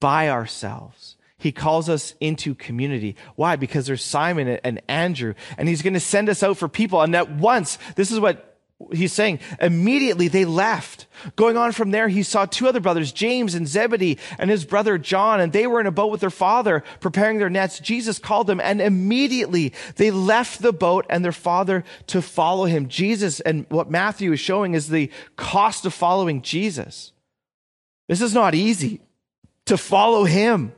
by 0.00 0.28
ourselves. 0.28 1.16
He 1.38 1.50
calls 1.52 1.88
us 1.88 2.14
into 2.20 2.54
community. 2.54 3.16
Why? 3.34 3.56
Because 3.56 3.86
there's 3.86 4.04
Simon 4.04 4.46
and 4.48 4.80
Andrew, 4.88 5.34
and 5.58 5.68
he's 5.68 5.82
going 5.82 5.94
to 5.94 6.00
send 6.00 6.28
us 6.28 6.42
out 6.42 6.56
for 6.56 6.68
people. 6.68 7.02
And 7.02 7.14
at 7.16 7.30
once, 7.32 7.78
this 7.96 8.12
is 8.12 8.20
what 8.20 8.51
he's 8.92 9.12
saying 9.12 9.40
immediately 9.60 10.28
they 10.28 10.44
left. 10.44 11.06
Going 11.36 11.56
on 11.56 11.72
from 11.72 11.90
there, 11.90 12.08
he 12.08 12.22
saw 12.22 12.46
two 12.46 12.66
other 12.66 12.80
brothers, 12.80 13.12
James 13.12 13.54
and 13.54 13.68
Zebedee, 13.68 14.18
and 14.38 14.50
his 14.50 14.64
brother 14.64 14.98
John, 14.98 15.40
and 15.40 15.52
they 15.52 15.66
were 15.66 15.80
in 15.80 15.86
a 15.86 15.92
boat 15.92 16.10
with 16.10 16.20
their 16.20 16.30
father 16.30 16.82
preparing 17.00 17.38
their 17.38 17.50
nets. 17.50 17.78
Jesus 17.78 18.18
called 18.18 18.46
them, 18.46 18.60
and 18.60 18.80
immediately 18.80 19.72
they 19.96 20.10
left 20.10 20.62
the 20.62 20.72
boat 20.72 21.06
and 21.08 21.24
their 21.24 21.32
father 21.32 21.84
to 22.08 22.22
follow 22.22 22.64
him. 22.64 22.88
Jesus, 22.88 23.40
and 23.40 23.66
what 23.68 23.90
Matthew 23.90 24.32
is 24.32 24.40
showing 24.40 24.74
is 24.74 24.88
the 24.88 25.10
cost 25.36 25.86
of 25.86 25.94
following 25.94 26.42
Jesus. 26.42 27.12
This 28.08 28.20
is 28.20 28.34
not 28.34 28.54
easy 28.54 29.00
to 29.66 29.76
follow 29.76 30.24
him. 30.24 30.72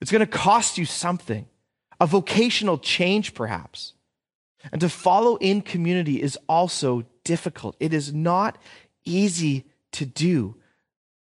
It's 0.00 0.12
going 0.12 0.20
to 0.20 0.26
cost 0.26 0.78
you 0.78 0.84
something, 0.84 1.46
a 2.00 2.06
vocational 2.06 2.78
change, 2.78 3.34
perhaps. 3.34 3.94
And 4.72 4.80
to 4.80 4.88
follow 4.88 5.36
in 5.36 5.62
community 5.62 6.20
is 6.20 6.38
also 6.48 7.04
difficult. 7.24 7.76
It 7.78 7.94
is 7.94 8.12
not 8.12 8.58
easy 9.04 9.64
to 9.92 10.04
do, 10.04 10.56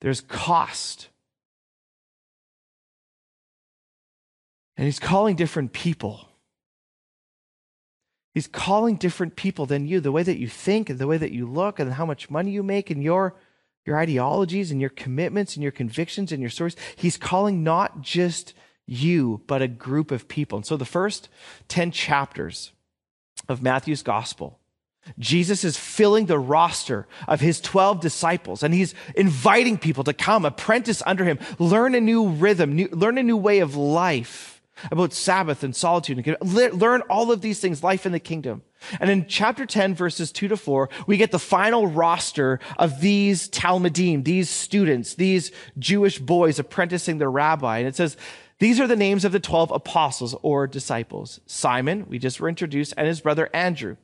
there's 0.01 0.22
cost. 0.22 1.10
And 4.77 4.86
he's 4.86 5.00
calling 5.00 5.36
different 5.36 5.74
people. 5.74 6.27
He's 8.34 8.48
calling 8.48 8.98
different 8.98 9.36
people 9.36 9.65
than 9.65 9.88
you, 9.88 10.00
the 10.00 10.12
way 10.12 10.22
that 10.22 10.38
you 10.38 10.48
think 10.48 10.91
and 10.91 11.00
the 11.00 11.07
way 11.07 11.17
that 11.17 11.31
you 11.31 11.48
look 11.48 11.79
and 11.79 11.91
how 11.93 12.05
much 12.05 12.29
money 12.29 12.51
you 12.51 12.62
make 12.62 12.91
and 12.91 13.01
your, 13.01 13.36
your 13.84 13.98
ideologies 13.98 14.69
and 14.69 14.79
your 14.79 14.91
commitments 14.91 15.55
and 15.55 15.63
your 15.63 15.72
convictions 15.72 16.31
and 16.31 16.39
your 16.39 16.51
stories. 16.51 16.75
He's 16.96 17.17
calling 17.17 17.63
not 17.63 18.01
just 18.01 18.53
you, 18.86 19.41
but 19.48 19.63
a 19.63 19.67
group 19.67 20.12
of 20.12 20.27
people. 20.27 20.57
And 20.57 20.65
so 20.65 20.77
the 20.77 20.86
first 20.86 21.29
10 21.67 21.89
chapters 21.89 22.74
of 23.48 23.62
Matthew's 23.62 24.04
gospel 24.04 24.60
Jesus 25.20 25.63
is 25.63 25.77
filling 25.77 26.25
the 26.25 26.39
roster 26.39 27.08
of 27.27 27.39
his 27.39 27.62
12 27.62 28.01
disciples 28.01 28.63
and 28.63 28.74
he's 28.74 28.94
inviting 29.16 29.77
people 29.77 30.04
to 30.04 30.13
come, 30.13 30.46
apprentice 30.46 31.01
under 31.06 31.24
him, 31.24 31.39
learn 31.60 31.96
a 31.96 32.01
new 32.01 32.27
rhythm, 32.27 32.74
new, 32.74 32.89
learn 32.92 33.18
a 33.18 33.24
new 33.24 33.38
way 33.38 33.60
of 33.60 33.75
life 33.75 34.62
about 34.92 35.12
Sabbath 35.12 35.63
and 35.63 35.75
solitude, 35.75 36.27
and 36.27 36.54
learn 36.80 37.01
all 37.10 37.32
of 37.32 37.42
these 37.42 37.60
things, 37.60 37.84
life 37.84 38.06
in 38.06 38.12
the 38.12 38.20
kingdom. 38.20 38.62
And 39.00 39.10
in 39.10 39.25
chapter 39.25 39.66
10, 39.66 39.96
verses 39.96 40.32
2 40.32 40.50
to 40.50 40.58
4, 40.58 40.89
we 41.08 41.18
get 41.18 41.32
the 41.32 41.39
final 41.39 41.88
roster 41.88 42.60
of 42.77 43.01
these 43.01 43.50
Talmudim, 43.50 44.24
these 44.24 44.51
students, 44.51 45.16
these 45.16 45.51
Jewish 45.80 46.20
boys 46.20 46.60
apprenticing 46.60 47.18
the 47.18 47.27
rabbi. 47.27 47.80
And 47.80 47.88
it 47.88 47.96
says, 47.96 48.18
these 48.60 48.80
are 48.80 48.88
the 48.88 48.96
names 48.96 49.24
of 49.24 49.32
the 49.32 49.40
12 49.40 49.72
apostles 49.72 50.36
or 50.42 50.68
disciples 50.68 51.40
Simon, 51.46 52.06
we 52.10 52.20
just 52.20 52.40
were 52.40 52.50
introduced, 52.50 52.94
and 52.98 53.08
his 53.08 53.22
brother 53.22 53.50
Andrew. 53.54 53.98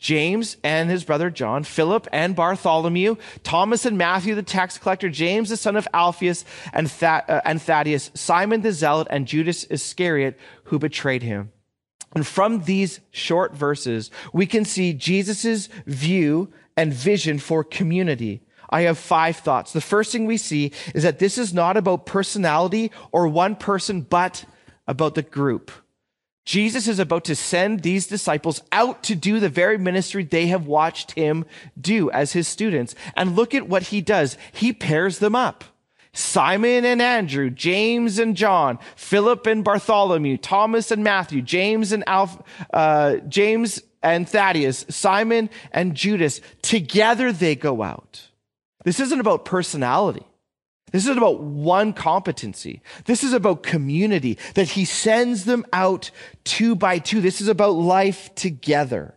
James 0.00 0.56
and 0.64 0.90
his 0.90 1.04
brother 1.04 1.30
John, 1.30 1.62
Philip 1.62 2.08
and 2.12 2.34
Bartholomew, 2.34 3.16
Thomas 3.44 3.86
and 3.86 3.96
Matthew 3.96 4.34
the 4.34 4.42
tax 4.42 4.78
collector, 4.78 5.08
James 5.08 5.48
the 5.48 5.56
son 5.56 5.76
of 5.76 5.86
Alphaeus 5.94 6.44
and, 6.72 6.92
uh, 7.02 7.40
and 7.44 7.62
Thaddeus, 7.62 8.10
Simon 8.14 8.62
the 8.62 8.72
zealot, 8.72 9.06
and 9.10 9.26
Judas 9.26 9.64
Iscariot 9.64 10.38
who 10.64 10.78
betrayed 10.78 11.22
him. 11.22 11.52
And 12.14 12.26
from 12.26 12.64
these 12.64 13.00
short 13.12 13.54
verses, 13.54 14.10
we 14.32 14.46
can 14.46 14.64
see 14.64 14.92
Jesus' 14.92 15.68
view 15.86 16.52
and 16.76 16.92
vision 16.92 17.38
for 17.38 17.62
community. 17.62 18.42
I 18.70 18.82
have 18.82 18.98
five 18.98 19.36
thoughts. 19.36 19.72
The 19.72 19.80
first 19.80 20.12
thing 20.12 20.26
we 20.26 20.36
see 20.36 20.72
is 20.94 21.02
that 21.02 21.18
this 21.18 21.36
is 21.36 21.52
not 21.52 21.76
about 21.76 22.06
personality 22.06 22.92
or 23.12 23.28
one 23.28 23.56
person, 23.56 24.02
but 24.02 24.44
about 24.86 25.16
the 25.16 25.22
group. 25.22 25.70
Jesus 26.44 26.88
is 26.88 26.98
about 26.98 27.24
to 27.26 27.36
send 27.36 27.82
these 27.82 28.06
disciples 28.06 28.62
out 28.72 29.02
to 29.04 29.14
do 29.14 29.38
the 29.38 29.48
very 29.48 29.78
ministry 29.78 30.24
they 30.24 30.46
have 30.46 30.66
watched 30.66 31.12
him 31.12 31.44
do 31.80 32.10
as 32.10 32.32
his 32.32 32.48
students. 32.48 32.94
And 33.14 33.36
look 33.36 33.54
at 33.54 33.68
what 33.68 33.84
he 33.84 34.00
does. 34.00 34.38
He 34.52 34.72
pairs 34.72 35.18
them 35.18 35.36
up. 35.36 35.64
Simon 36.12 36.84
and 36.84 37.00
Andrew, 37.00 37.50
James 37.50 38.18
and 38.18 38.36
John, 38.36 38.78
Philip 38.96 39.46
and 39.46 39.62
Bartholomew, 39.62 40.38
Thomas 40.38 40.90
and 40.90 41.04
Matthew, 41.04 41.40
James 41.40 41.92
and 41.92 42.02
Alf, 42.08 42.42
uh, 42.72 43.18
James 43.28 43.80
and 44.02 44.28
Thaddeus, 44.28 44.86
Simon 44.88 45.50
and 45.70 45.94
Judas. 45.94 46.40
Together 46.62 47.30
they 47.30 47.54
go 47.54 47.82
out. 47.82 48.29
This 48.84 49.00
isn't 49.00 49.20
about 49.20 49.44
personality. 49.44 50.26
This 50.92 51.04
isn't 51.04 51.18
about 51.18 51.40
one 51.40 51.92
competency. 51.92 52.82
This 53.04 53.22
is 53.22 53.32
about 53.32 53.62
community, 53.62 54.38
that 54.54 54.70
he 54.70 54.84
sends 54.84 55.44
them 55.44 55.64
out 55.72 56.10
two 56.44 56.74
by 56.74 56.98
two. 56.98 57.20
This 57.20 57.40
is 57.40 57.48
about 57.48 57.72
life 57.72 58.34
together. 58.34 59.14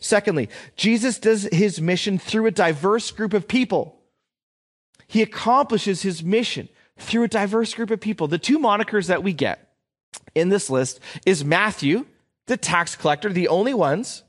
Secondly, 0.00 0.48
Jesus 0.76 1.18
does 1.18 1.48
his 1.52 1.80
mission 1.80 2.18
through 2.18 2.46
a 2.46 2.50
diverse 2.50 3.10
group 3.12 3.32
of 3.32 3.46
people. 3.46 4.00
He 5.06 5.22
accomplishes 5.22 6.02
his 6.02 6.24
mission 6.24 6.68
through 6.98 7.24
a 7.24 7.28
diverse 7.28 7.74
group 7.74 7.90
of 7.90 8.00
people. 8.00 8.26
The 8.26 8.38
two 8.38 8.58
monikers 8.58 9.06
that 9.06 9.22
we 9.22 9.32
get 9.32 9.72
in 10.34 10.48
this 10.48 10.68
list 10.68 10.98
is 11.24 11.44
Matthew, 11.44 12.06
the 12.46 12.56
tax 12.56 12.96
collector, 12.96 13.32
the 13.32 13.48
only 13.48 13.74
ones, 13.74 14.24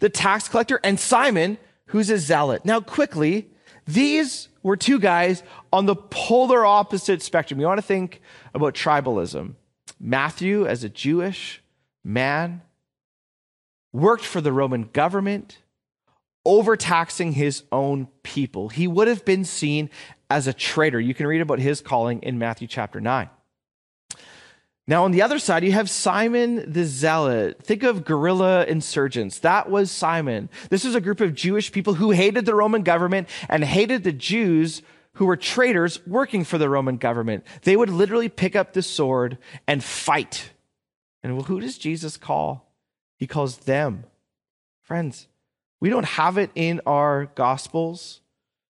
the 0.00 0.10
tax 0.10 0.48
collector, 0.48 0.80
and 0.84 1.00
Simon, 1.00 1.56
who's 1.86 2.10
a 2.10 2.18
zealot. 2.18 2.64
Now, 2.64 2.80
quickly, 2.80 3.50
these 3.86 4.48
were 4.62 4.76
two 4.76 4.98
guys 4.98 5.42
on 5.72 5.86
the 5.86 5.94
polar 5.94 6.66
opposite 6.66 7.22
spectrum. 7.22 7.60
You 7.60 7.66
want 7.66 7.78
to 7.78 7.86
think 7.86 8.20
about 8.54 8.74
tribalism. 8.74 9.54
Matthew, 10.00 10.66
as 10.66 10.84
a 10.84 10.88
Jewish 10.88 11.62
man, 12.04 12.62
worked 13.92 14.24
for 14.24 14.40
the 14.40 14.52
Roman 14.52 14.90
government, 14.92 15.58
overtaxing 16.44 17.32
his 17.32 17.62
own 17.70 18.08
people. 18.22 18.68
He 18.68 18.86
would 18.86 19.08
have 19.08 19.24
been 19.24 19.44
seen 19.44 19.88
as 20.28 20.46
a 20.46 20.52
traitor. 20.52 21.00
You 21.00 21.14
can 21.14 21.26
read 21.26 21.40
about 21.40 21.60
his 21.60 21.80
calling 21.80 22.20
in 22.22 22.38
Matthew 22.38 22.66
chapter 22.68 23.00
9. 23.00 23.30
Now, 24.88 25.04
on 25.04 25.10
the 25.10 25.22
other 25.22 25.40
side, 25.40 25.64
you 25.64 25.72
have 25.72 25.90
Simon 25.90 26.72
the 26.72 26.84
Zealot. 26.84 27.60
Think 27.62 27.82
of 27.82 28.04
guerrilla 28.04 28.64
insurgents. 28.66 29.40
That 29.40 29.68
was 29.68 29.90
Simon. 29.90 30.48
This 30.70 30.84
was 30.84 30.94
a 30.94 31.00
group 31.00 31.20
of 31.20 31.34
Jewish 31.34 31.72
people 31.72 31.94
who 31.94 32.12
hated 32.12 32.46
the 32.46 32.54
Roman 32.54 32.82
government 32.82 33.28
and 33.48 33.64
hated 33.64 34.04
the 34.04 34.12
Jews 34.12 34.82
who 35.14 35.26
were 35.26 35.36
traitors 35.36 36.04
working 36.06 36.44
for 36.44 36.58
the 36.58 36.68
Roman 36.68 36.98
government. 36.98 37.44
They 37.62 37.74
would 37.74 37.90
literally 37.90 38.28
pick 38.28 38.54
up 38.54 38.72
the 38.74 38.82
sword 38.82 39.38
and 39.66 39.82
fight. 39.82 40.50
And 41.22 41.34
well, 41.34 41.44
who 41.44 41.58
does 41.58 41.78
Jesus 41.78 42.16
call? 42.16 42.72
He 43.16 43.26
calls 43.26 43.58
them. 43.58 44.04
Friends, 44.82 45.26
we 45.80 45.88
don't 45.88 46.04
have 46.04 46.38
it 46.38 46.50
in 46.54 46.80
our 46.86 47.26
gospels, 47.34 48.20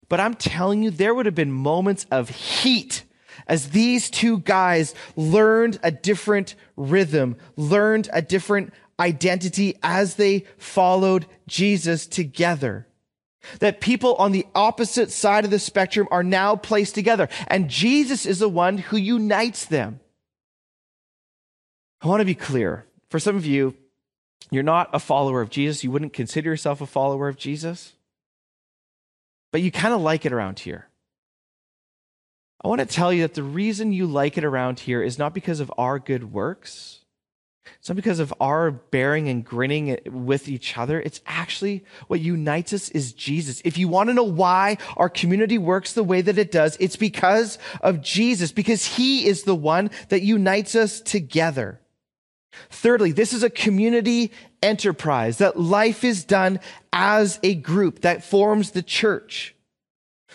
but 0.09 0.19
I'm 0.19 0.33
telling 0.33 0.83
you, 0.83 0.89
there 0.89 1.15
would 1.15 1.25
have 1.25 1.35
been 1.35 1.51
moments 1.51 2.05
of 2.11 2.29
heat 2.29 3.03
as 3.47 3.69
these 3.69 4.09
two 4.09 4.39
guys 4.39 4.93
learned 5.15 5.79
a 5.83 5.91
different 5.91 6.55
rhythm, 6.75 7.35
learned 7.55 8.09
a 8.13 8.21
different 8.21 8.73
identity 8.99 9.77
as 9.81 10.15
they 10.15 10.45
followed 10.57 11.25
Jesus 11.47 12.05
together. 12.07 12.87
That 13.59 13.81
people 13.81 14.15
on 14.15 14.31
the 14.31 14.45
opposite 14.53 15.11
side 15.11 15.45
of 15.45 15.51
the 15.51 15.59
spectrum 15.59 16.07
are 16.11 16.23
now 16.23 16.55
placed 16.55 16.93
together, 16.93 17.27
and 17.47 17.69
Jesus 17.69 18.25
is 18.25 18.39
the 18.39 18.49
one 18.49 18.77
who 18.77 18.97
unites 18.97 19.65
them. 19.65 19.99
I 22.01 22.07
want 22.07 22.21
to 22.21 22.25
be 22.25 22.35
clear. 22.35 22.85
For 23.09 23.19
some 23.19 23.35
of 23.35 23.45
you, 23.45 23.75
you're 24.51 24.63
not 24.63 24.89
a 24.93 24.99
follower 24.99 25.41
of 25.41 25.49
Jesus. 25.49 25.83
You 25.83 25.91
wouldn't 25.91 26.13
consider 26.13 26.49
yourself 26.49 26.81
a 26.81 26.85
follower 26.85 27.27
of 27.27 27.37
Jesus, 27.37 27.93
but 29.51 29.61
you 29.61 29.71
kind 29.71 29.93
of 29.93 30.01
like 30.01 30.25
it 30.25 30.33
around 30.33 30.59
here. 30.59 30.87
I 32.63 32.67
want 32.67 32.79
to 32.79 32.85
tell 32.85 33.11
you 33.11 33.23
that 33.23 33.33
the 33.33 33.43
reason 33.43 33.91
you 33.91 34.05
like 34.05 34.37
it 34.37 34.43
around 34.43 34.79
here 34.79 35.01
is 35.01 35.17
not 35.17 35.33
because 35.33 35.59
of 35.59 35.73
our 35.77 35.97
good 35.97 36.31
works. 36.31 36.99
It's 37.79 37.89
not 37.89 37.95
because 37.95 38.19
of 38.19 38.33
our 38.39 38.69
bearing 38.69 39.27
and 39.29 39.43
grinning 39.43 39.97
with 40.05 40.47
each 40.47 40.77
other. 40.77 41.01
It's 41.01 41.21
actually 41.25 41.83
what 42.07 42.19
unites 42.19 42.73
us 42.73 42.89
is 42.89 43.13
Jesus. 43.13 43.61
If 43.65 43.77
you 43.77 43.87
want 43.87 44.09
to 44.09 44.13
know 44.13 44.23
why 44.23 44.77
our 44.97 45.09
community 45.09 45.57
works 45.57 45.93
the 45.93 46.03
way 46.03 46.21
that 46.21 46.37
it 46.37 46.51
does, 46.51 46.77
it's 46.79 46.95
because 46.95 47.57
of 47.81 48.01
Jesus, 48.01 48.51
because 48.51 48.85
he 48.85 49.25
is 49.25 49.43
the 49.43 49.55
one 49.55 49.89
that 50.09 50.21
unites 50.21 50.75
us 50.75 51.01
together. 51.01 51.79
Thirdly, 52.69 53.11
this 53.11 53.33
is 53.33 53.41
a 53.41 53.49
community 53.49 54.31
enterprise 54.61 55.39
that 55.39 55.59
life 55.59 56.03
is 56.03 56.23
done 56.23 56.59
as 56.93 57.39
a 57.41 57.55
group 57.55 58.01
that 58.01 58.23
forms 58.23 58.71
the 58.71 58.83
church. 58.83 59.55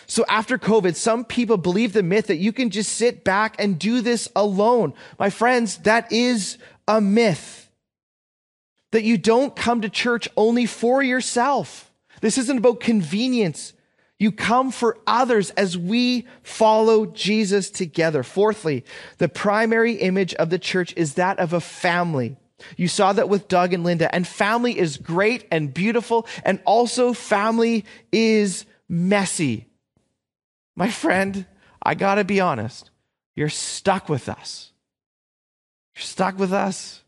So 0.06 0.24
after 0.28 0.56
COVID, 0.58 0.94
some 0.94 1.24
people 1.24 1.56
believe 1.56 1.92
the 1.92 2.02
myth 2.02 2.28
that 2.28 2.36
you 2.36 2.52
can 2.52 2.70
just 2.70 2.92
sit 2.92 3.24
back 3.24 3.56
and 3.58 3.78
do 3.78 4.00
this 4.00 4.28
alone. 4.36 4.94
My 5.18 5.30
friends, 5.30 5.78
that 5.78 6.10
is 6.12 6.58
a 6.86 7.00
myth. 7.00 7.70
That 8.92 9.02
you 9.04 9.18
don't 9.18 9.56
come 9.56 9.80
to 9.82 9.88
church 9.88 10.28
only 10.36 10.66
for 10.66 11.02
yourself. 11.02 11.92
This 12.20 12.38
isn't 12.38 12.58
about 12.58 12.80
convenience. 12.80 13.72
You 14.18 14.32
come 14.32 14.70
for 14.70 14.98
others 15.06 15.50
as 15.50 15.76
we 15.76 16.26
follow 16.42 17.06
Jesus 17.06 17.68
together. 17.68 18.22
Fourthly, 18.22 18.84
the 19.18 19.28
primary 19.28 19.94
image 19.94 20.34
of 20.34 20.48
the 20.48 20.58
church 20.58 20.94
is 20.96 21.14
that 21.14 21.38
of 21.38 21.52
a 21.52 21.60
family. 21.60 22.36
You 22.78 22.88
saw 22.88 23.12
that 23.12 23.28
with 23.28 23.48
Doug 23.48 23.74
and 23.74 23.84
Linda, 23.84 24.12
and 24.14 24.26
family 24.26 24.78
is 24.78 24.96
great 24.96 25.46
and 25.50 25.74
beautiful, 25.74 26.26
and 26.42 26.60
also 26.64 27.12
family 27.12 27.84
is 28.10 28.64
messy. 28.88 29.66
My 30.76 30.90
friend, 30.90 31.46
I 31.82 31.94
gotta 31.94 32.22
be 32.22 32.40
honest. 32.40 32.90
You're 33.34 33.48
stuck 33.48 34.08
with 34.08 34.28
us. 34.28 34.72
You're 35.96 36.02
stuck 36.02 36.38
with 36.38 36.52
us. 36.52 37.02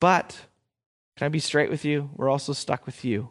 But 0.00 0.38
can 1.16 1.26
I 1.26 1.28
be 1.28 1.38
straight 1.38 1.70
with 1.70 1.84
you? 1.84 2.10
We're 2.14 2.28
also 2.28 2.52
stuck 2.52 2.84
with 2.84 3.04
you. 3.04 3.30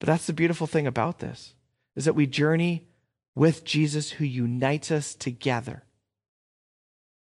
But 0.00 0.08
that's 0.08 0.26
the 0.26 0.32
beautiful 0.32 0.66
thing 0.66 0.86
about 0.86 1.20
this 1.20 1.54
is 1.94 2.04
that 2.06 2.14
we 2.14 2.26
journey 2.26 2.88
with 3.34 3.64
Jesus 3.64 4.10
who 4.10 4.24
unites 4.24 4.90
us 4.90 5.14
together. 5.14 5.84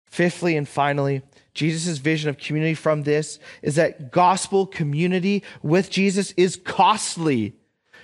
Fifthly 0.06 0.56
and 0.56 0.68
finally, 0.68 1.22
Jesus' 1.54 1.98
vision 1.98 2.30
of 2.30 2.38
community 2.38 2.74
from 2.74 3.04
this 3.04 3.40
is 3.62 3.76
that 3.76 4.12
gospel 4.12 4.66
community 4.66 5.44
with 5.62 5.90
Jesus 5.90 6.32
is 6.38 6.56
costly. 6.56 7.56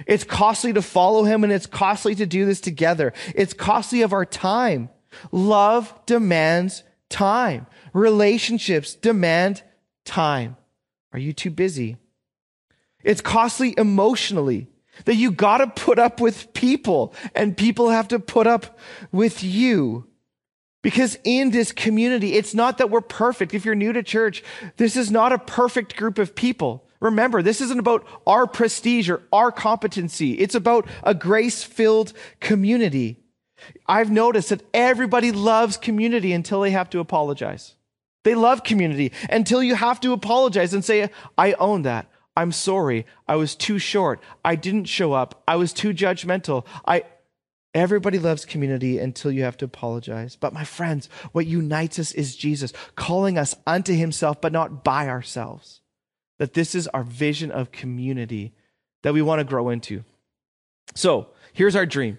It's 0.06 0.24
costly 0.24 0.74
to 0.74 0.82
follow 0.82 1.24
him 1.24 1.44
and 1.44 1.54
it's 1.54 1.66
costly 1.66 2.16
to 2.16 2.26
do 2.26 2.46
this 2.46 2.62
together. 2.62 3.14
It's 3.36 3.54
costly 3.54 4.02
of 4.02 4.14
our 4.14 4.26
time. 4.26 4.90
Love 5.32 5.94
demands 6.06 6.84
time. 7.10 7.68
Relationships 7.94 8.96
demand 8.96 9.64
time. 10.06 10.58
Are 11.12 11.20
you 11.20 11.34
too 11.34 11.52
busy? 11.52 11.98
It's 13.04 13.22
costly 13.22 13.76
emotionally 13.78 14.68
that 15.06 15.16
you 15.16 15.32
got 15.32 15.58
to 15.58 15.68
put 15.68 16.00
up 16.00 16.22
with 16.22 16.54
people 16.54 17.14
and 17.36 17.58
people 17.58 17.90
have 17.90 18.08
to 18.10 18.20
put 18.20 18.48
up 18.48 18.78
with 19.12 19.44
you. 19.44 20.08
Because 20.82 21.18
in 21.24 21.52
this 21.52 21.72
community, 21.72 22.34
it's 22.34 22.54
not 22.54 22.78
that 22.78 22.90
we're 22.90 23.02
perfect. 23.02 23.54
If 23.54 23.64
you're 23.64 23.76
new 23.76 23.94
to 23.94 24.04
church, 24.04 24.44
this 24.78 24.98
is 24.98 25.10
not 25.10 25.32
a 25.32 25.38
perfect 25.38 25.96
group 25.96 26.18
of 26.18 26.36
people 26.36 26.83
Remember, 27.04 27.42
this 27.42 27.60
isn't 27.60 27.80
about 27.80 28.08
our 28.26 28.48
prestige 28.48 29.10
or 29.10 29.24
our 29.34 29.52
competency. 29.52 30.40
It's 30.40 30.56
about 30.56 30.88
a 31.04 31.14
grace 31.14 31.62
filled 31.62 32.14
community. 32.40 33.18
I've 33.86 34.10
noticed 34.10 34.50
that 34.50 34.64
everybody 34.74 35.34
loves 35.34 35.76
community 35.76 36.32
until 36.32 36.62
they 36.62 36.72
have 36.72 36.90
to 36.92 37.00
apologize. 37.02 37.76
They 38.24 38.36
love 38.36 38.64
community 38.64 39.12
until 39.30 39.62
you 39.62 39.76
have 39.76 40.00
to 40.00 40.14
apologize 40.14 40.74
and 40.74 40.84
say, 40.84 41.10
I 41.38 41.52
own 41.54 41.82
that. 41.82 42.10
I'm 42.38 42.54
sorry. 42.54 43.06
I 43.28 43.36
was 43.36 43.54
too 43.54 43.80
short. 43.80 44.22
I 44.46 44.56
didn't 44.56 44.86
show 44.86 45.12
up. 45.12 45.44
I 45.46 45.58
was 45.58 45.74
too 45.74 45.94
judgmental. 45.94 46.66
I, 46.88 47.04
Everybody 47.74 48.18
loves 48.18 48.46
community 48.46 48.98
until 48.98 49.32
you 49.32 49.44
have 49.44 49.58
to 49.58 49.66
apologize. 49.66 50.38
But 50.38 50.54
my 50.54 50.64
friends, 50.64 51.10
what 51.34 51.48
unites 51.48 52.00
us 52.00 52.14
is 52.14 52.38
Jesus 52.38 52.72
calling 52.96 53.38
us 53.38 53.56
unto 53.68 53.94
himself, 53.94 54.40
but 54.40 54.54
not 54.54 54.86
by 54.86 55.10
ourselves. 55.10 55.82
That 56.40 56.54
this 56.54 56.76
is 56.76 56.88
our 56.90 57.04
vision 57.04 57.52
of 57.52 57.72
community 57.72 58.54
that 59.04 59.14
we 59.14 59.22
want 59.22 59.40
to 59.40 59.46
grow 59.46 59.70
into. 59.70 60.04
So 60.96 61.28
here's 61.54 61.76
our 61.76 61.86
dream. 61.86 62.18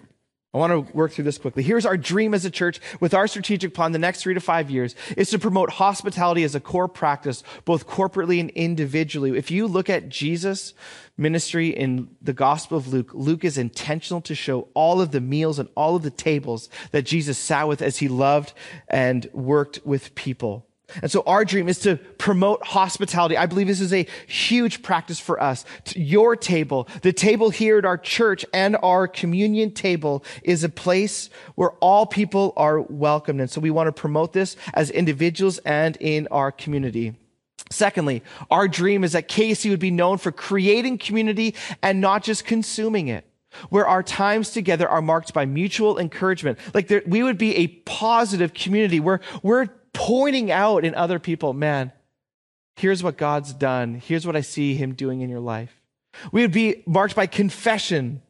I 0.55 0.59
want 0.59 0.71
to 0.71 0.97
work 0.97 1.11
through 1.11 1.25
this 1.25 1.37
quickly. 1.37 1.65
Here's 1.65 1.85
our 1.85 1.97
dream 1.97 2.33
as 2.33 2.45
a 2.45 2.51
church 2.51 2.79
with 3.01 3.13
our 3.13 3.27
strategic 3.27 3.75
plan 3.75 3.91
the 3.91 3.99
next 3.99 4.23
three 4.23 4.35
to 4.35 4.41
five 4.41 4.71
years 4.71 4.95
is 5.17 5.31
to 5.31 5.39
promote 5.41 5.69
hospitality 5.69 6.45
as 6.45 6.55
a 6.55 6.61
core 6.61 6.87
practice, 6.87 7.43
both 7.65 7.89
corporately 7.89 8.39
and 8.39 8.51
individually. 8.51 9.37
If 9.37 9.51
you 9.51 9.67
look 9.67 9.91
at 9.91 10.09
Jesus' 10.09 10.73
ministry 11.17 11.71
in 11.71 12.09
the 12.23 12.33
Gospel 12.33 12.79
of 12.79 12.87
Luke, 12.87 13.11
Luke 13.15 13.45
is 13.45 13.59
intentional 13.59 14.21
to 14.21 14.37
show 14.37 14.69
all 14.75 15.01
of 15.01 15.11
the 15.11 15.21
meals 15.21 15.59
and 15.59 15.69
all 15.75 15.97
of 15.97 16.05
the 16.05 16.11
tables 16.11 16.69
that 16.93 17.03
Jesus 17.03 17.37
sat 17.37 17.67
with 17.67 17.83
as 17.83 17.97
he 17.97 18.07
loved 18.07 18.53
and 18.87 19.29
worked 19.33 19.81
with 19.85 20.15
people. 20.15 20.69
And 21.03 21.11
so 21.11 21.23
our 21.27 21.45
dream 21.45 21.69
is 21.69 21.79
to 21.81 21.97
promote 21.97 22.65
hospitality. 22.65 23.37
I 23.37 23.47
believe 23.47 23.67
this 23.67 23.81
is 23.81 23.93
a 23.93 24.07
huge 24.27 24.83
practice 24.83 25.19
for 25.19 25.43
us. 25.43 25.65
Your 25.95 26.37
table, 26.37 26.89
the 27.03 27.13
table 27.13 27.51
here 27.51 27.79
at 27.79 27.85
our 27.85 27.97
church 27.97 28.45
and 28.53 28.77
our 28.83 29.09
communion 29.09 29.73
table 29.73 30.25
is 30.43 30.63
a 30.63 30.69
place 30.69 31.31
where 31.55 31.71
all 31.81 32.07
people 32.07 32.53
are 32.57 32.81
welcomed. 32.81 33.41
And 33.41 33.51
so 33.51 33.61
we 33.61 33.71
want 33.71 33.89
to 33.89 33.93
promote 33.93 34.33
this 34.33 34.57
as 34.75 34.91
individuals 34.91 35.59
and 35.59 35.97
in 36.01 36.29
our 36.31 36.53
community. 36.53 37.15
Secondly, 37.71 38.23
our 38.51 38.69
dream 38.69 39.05
is 39.05 39.13
that 39.13 39.29
KC 39.29 39.71
would 39.71 39.81
be 39.81 39.91
known 39.91 40.19
for 40.19 40.31
creating 40.31 40.99
community 40.99 41.55
and 41.83 42.01
not 42.01 42.23
just 42.23 42.45
consuming 42.45 43.09
it 43.09 43.27
where 43.71 43.87
our 43.87 44.03
times 44.03 44.51
together 44.51 44.89
are 44.89 45.01
marked 45.01 45.33
by 45.33 45.45
mutual 45.45 45.97
encouragement. 45.99 46.59
Like 46.75 46.89
there, 46.89 47.03
we 47.07 47.23
would 47.23 47.39
be 47.39 47.55
a 47.57 47.69
positive 47.69 48.53
community 48.53 48.99
where 48.99 49.21
we're 49.45 49.69
pointing 49.95 50.51
out 50.51 50.85
in 50.85 50.95
other 50.95 51.19
people, 51.19 51.55
man, 51.55 51.93
here's 52.77 53.03
what 53.03 53.17
God's 53.17 53.55
done. 53.55 53.95
Here's 53.95 54.27
what 54.27 54.37
I 54.37 54.43
see 54.43 54.75
him 54.75 54.93
doing 54.93 55.23
in 55.23 55.31
your 55.31 55.41
life. 55.41 55.81
We 56.31 56.43
would 56.43 56.53
be 56.53 56.83
marked 56.87 57.17
by 57.17 57.27
confession. 57.27 58.21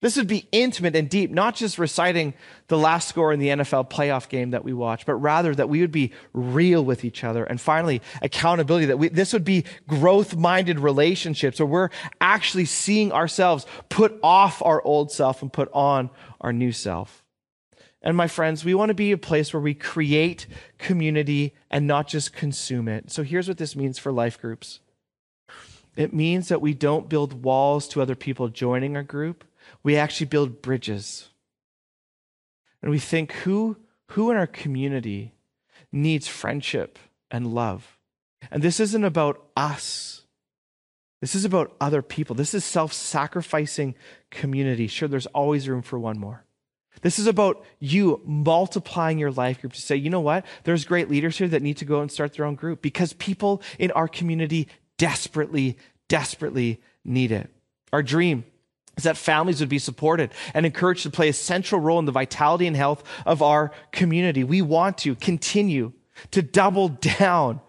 This 0.00 0.16
would 0.16 0.26
be 0.26 0.46
intimate 0.52 0.96
and 0.96 1.08
deep, 1.08 1.30
not 1.30 1.54
just 1.54 1.78
reciting 1.78 2.34
the 2.68 2.76
last 2.76 3.08
score 3.08 3.32
in 3.32 3.40
the 3.40 3.48
NFL 3.48 3.90
playoff 3.90 4.28
game 4.28 4.50
that 4.50 4.64
we 4.64 4.74
watch, 4.74 5.06
but 5.06 5.14
rather 5.14 5.54
that 5.54 5.68
we 5.68 5.80
would 5.80 5.92
be 5.92 6.12
real 6.34 6.84
with 6.84 7.04
each 7.04 7.24
other. 7.24 7.44
And 7.44 7.58
finally, 7.58 8.02
accountability, 8.20 8.86
that 8.86 8.98
we, 8.98 9.08
this 9.08 9.32
would 9.32 9.44
be 9.44 9.64
growth 9.86 10.36
minded 10.36 10.78
relationships 10.78 11.58
where 11.58 11.66
we're 11.66 11.88
actually 12.20 12.66
seeing 12.66 13.12
ourselves 13.12 13.66
put 13.88 14.18
off 14.22 14.60
our 14.62 14.82
old 14.82 15.10
self 15.10 15.40
and 15.40 15.50
put 15.50 15.70
on 15.72 16.10
our 16.40 16.52
new 16.52 16.72
self. 16.72 17.23
And 18.04 18.18
my 18.18 18.28
friends, 18.28 18.66
we 18.66 18.74
want 18.74 18.90
to 18.90 18.94
be 18.94 19.12
a 19.12 19.18
place 19.18 19.54
where 19.54 19.62
we 19.62 19.72
create 19.72 20.46
community 20.76 21.54
and 21.70 21.86
not 21.86 22.06
just 22.06 22.34
consume 22.34 22.86
it. 22.86 23.10
So 23.10 23.22
here's 23.22 23.48
what 23.48 23.56
this 23.56 23.74
means 23.74 23.98
for 23.98 24.12
life 24.12 24.38
groups 24.40 24.80
it 25.96 26.12
means 26.12 26.48
that 26.48 26.60
we 26.60 26.74
don't 26.74 27.08
build 27.08 27.44
walls 27.44 27.88
to 27.88 28.02
other 28.02 28.14
people 28.14 28.48
joining 28.48 28.96
our 28.96 29.02
group, 29.02 29.44
we 29.82 29.96
actually 29.96 30.26
build 30.26 30.60
bridges. 30.60 31.28
And 32.82 32.90
we 32.90 32.98
think 32.98 33.32
who, 33.32 33.78
who 34.08 34.30
in 34.30 34.36
our 34.36 34.46
community 34.46 35.32
needs 35.90 36.28
friendship 36.28 36.98
and 37.30 37.54
love? 37.54 37.96
And 38.50 38.62
this 38.62 38.80
isn't 38.80 39.04
about 39.04 39.42
us. 39.56 40.24
This 41.22 41.34
is 41.34 41.46
about 41.46 41.74
other 41.80 42.02
people. 42.02 42.34
This 42.36 42.52
is 42.52 42.64
self 42.64 42.92
sacrificing 42.92 43.94
community. 44.30 44.88
Sure, 44.88 45.08
there's 45.08 45.26
always 45.26 45.68
room 45.68 45.80
for 45.80 45.98
one 45.98 46.18
more. 46.18 46.43
This 47.02 47.18
is 47.18 47.26
about 47.26 47.64
you 47.80 48.20
multiplying 48.24 49.18
your 49.18 49.30
life 49.30 49.60
group 49.60 49.72
to 49.74 49.80
say, 49.80 49.96
you 49.96 50.10
know 50.10 50.20
what? 50.20 50.44
There's 50.64 50.84
great 50.84 51.10
leaders 51.10 51.38
here 51.38 51.48
that 51.48 51.62
need 51.62 51.76
to 51.78 51.84
go 51.84 52.00
and 52.00 52.10
start 52.10 52.34
their 52.34 52.46
own 52.46 52.54
group 52.54 52.82
because 52.82 53.12
people 53.14 53.62
in 53.78 53.90
our 53.92 54.08
community 54.08 54.68
desperately, 54.96 55.76
desperately 56.08 56.80
need 57.04 57.32
it. 57.32 57.50
Our 57.92 58.02
dream 58.02 58.44
is 58.96 59.04
that 59.04 59.16
families 59.16 59.60
would 59.60 59.68
be 59.68 59.78
supported 59.78 60.30
and 60.54 60.64
encouraged 60.64 61.02
to 61.02 61.10
play 61.10 61.28
a 61.28 61.32
central 61.32 61.80
role 61.80 61.98
in 61.98 62.04
the 62.04 62.12
vitality 62.12 62.66
and 62.66 62.76
health 62.76 63.02
of 63.26 63.42
our 63.42 63.70
community. 63.92 64.44
We 64.44 64.62
want 64.62 64.98
to 64.98 65.14
continue 65.14 65.92
to 66.30 66.42
double 66.42 66.88
down 67.18 67.60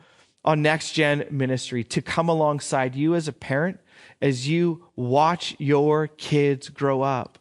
on 0.44 0.62
next 0.62 0.92
gen 0.92 1.26
ministry, 1.32 1.84
to 1.84 2.02
come 2.02 2.30
alongside 2.30 2.96
you 2.96 3.16
as 3.16 3.28
a 3.28 3.34
parent 3.34 3.80
as 4.22 4.48
you 4.48 4.86
watch 4.96 5.56
your 5.58 6.08
kids 6.08 6.70
grow 6.70 7.02
up 7.02 7.40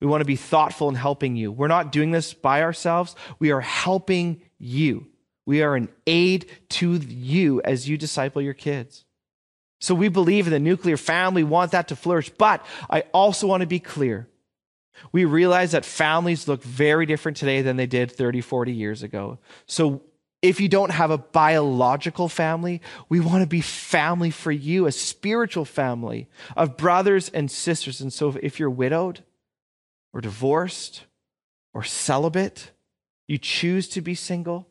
we 0.00 0.06
want 0.06 0.22
to 0.22 0.26
be 0.26 0.36
thoughtful 0.36 0.88
in 0.88 0.94
helping 0.94 1.36
you. 1.36 1.52
We're 1.52 1.68
not 1.68 1.92
doing 1.92 2.10
this 2.10 2.32
by 2.32 2.62
ourselves. 2.62 3.14
We 3.38 3.50
are 3.50 3.60
helping 3.60 4.42
you. 4.58 5.06
We 5.46 5.62
are 5.62 5.76
an 5.76 5.88
aid 6.06 6.50
to 6.70 6.94
you 6.94 7.60
as 7.62 7.88
you 7.88 7.96
disciple 7.98 8.40
your 8.40 8.54
kids. 8.54 9.04
So 9.80 9.94
we 9.94 10.08
believe 10.08 10.46
in 10.46 10.52
the 10.52 10.58
nuclear 10.58 10.96
family, 10.96 11.42
want 11.42 11.72
that 11.72 11.88
to 11.88 11.96
flourish. 11.96 12.30
But 12.30 12.64
I 12.88 13.00
also 13.12 13.46
want 13.46 13.62
to 13.62 13.66
be 13.66 13.80
clear. 13.80 14.28
We 15.12 15.24
realize 15.24 15.72
that 15.72 15.84
families 15.84 16.46
look 16.46 16.62
very 16.62 17.06
different 17.06 17.38
today 17.38 17.62
than 17.62 17.76
they 17.76 17.86
did 17.86 18.12
30, 18.12 18.42
40 18.42 18.72
years 18.72 19.02
ago. 19.02 19.38
So 19.66 20.02
if 20.42 20.60
you 20.60 20.68
don't 20.68 20.90
have 20.90 21.10
a 21.10 21.18
biological 21.18 22.28
family, 22.28 22.80
we 23.08 23.20
want 23.20 23.42
to 23.42 23.46
be 23.46 23.60
family 23.60 24.30
for 24.30 24.52
you, 24.52 24.86
a 24.86 24.92
spiritual 24.92 25.64
family 25.64 26.28
of 26.56 26.76
brothers 26.76 27.28
and 27.28 27.50
sisters. 27.50 28.00
And 28.00 28.12
so 28.12 28.36
if 28.42 28.58
you're 28.58 28.70
widowed, 28.70 29.22
or 30.12 30.20
divorced 30.20 31.04
or 31.72 31.84
celibate, 31.84 32.70
you 33.26 33.38
choose 33.38 33.88
to 33.88 34.00
be 34.00 34.14
single, 34.14 34.66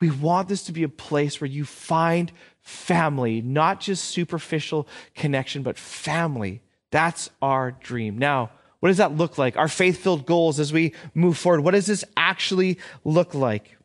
we 0.00 0.10
want 0.10 0.48
this 0.48 0.62
to 0.64 0.72
be 0.72 0.82
a 0.82 0.88
place 0.88 1.40
where 1.40 1.48
you 1.48 1.64
find 1.64 2.32
family, 2.60 3.42
not 3.42 3.80
just 3.80 4.04
superficial 4.04 4.88
connection, 5.14 5.62
but 5.62 5.76
family. 5.76 6.62
That's 6.90 7.30
our 7.42 7.72
dream. 7.72 8.18
Now, 8.18 8.50
what 8.80 8.88
does 8.88 8.96
that 8.96 9.16
look 9.16 9.36
like? 9.36 9.56
Our 9.56 9.68
faith 9.68 9.98
filled 9.98 10.24
goals 10.24 10.58
as 10.58 10.72
we 10.72 10.94
move 11.14 11.36
forward. 11.36 11.60
What 11.60 11.72
does 11.72 11.86
this 11.86 12.04
actually 12.16 12.78
look 13.04 13.34
like? 13.34 13.76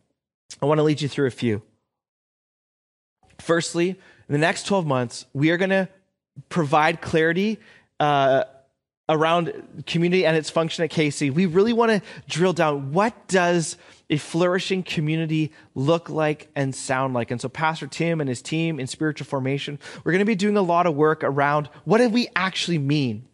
I 0.62 0.66
want 0.66 0.80
to 0.80 0.84
lead 0.84 1.02
you 1.02 1.10
through 1.10 1.28
a 1.28 1.32
few. 1.32 1.62
Firstly, 3.40 3.90
in 3.90 4.34
the 4.34 4.38
next 4.38 4.66
12 4.66 4.88
months, 4.88 5.26
we 5.34 5.52
are 5.52 5.58
going 5.58 5.70
to 5.70 5.90
provide 6.48 7.02
clarity 7.02 7.60
uh, 8.00 8.46
around 9.08 9.84
community 9.86 10.26
and 10.26 10.36
its 10.36 10.50
function 10.50 10.84
at 10.84 10.92
KC, 10.92 11.32
we 11.32 11.46
really 11.46 11.74
want 11.74 11.92
to 11.92 12.02
drill 12.28 12.54
down 12.54 12.92
what 12.92 13.28
does 13.28 13.78
a 14.10 14.18
flourishing 14.18 14.84
community 14.84 15.52
look 15.74 16.10
like 16.10 16.50
and 16.56 16.76
sound 16.76 17.14
like? 17.14 17.32
And 17.32 17.42
so 17.42 17.50
Pastor 17.50 17.88
Tim 17.88 18.22
and 18.22 18.30
his 18.30 18.42
team 18.42 18.80
in 18.80 18.88
spiritual 18.88 19.26
formation, 19.26 19.80
we're 20.04 20.12
going 20.12 20.20
to 20.20 20.26
be 20.26 20.36
doing 20.36 20.58
a 20.58 20.62
lot 20.62 20.86
of 20.86 20.96
work 20.96 21.24
around 21.24 21.70
what 21.86 22.00
do 22.00 22.10
we 22.10 22.28
actually 22.36 22.78
mean? 22.78 23.28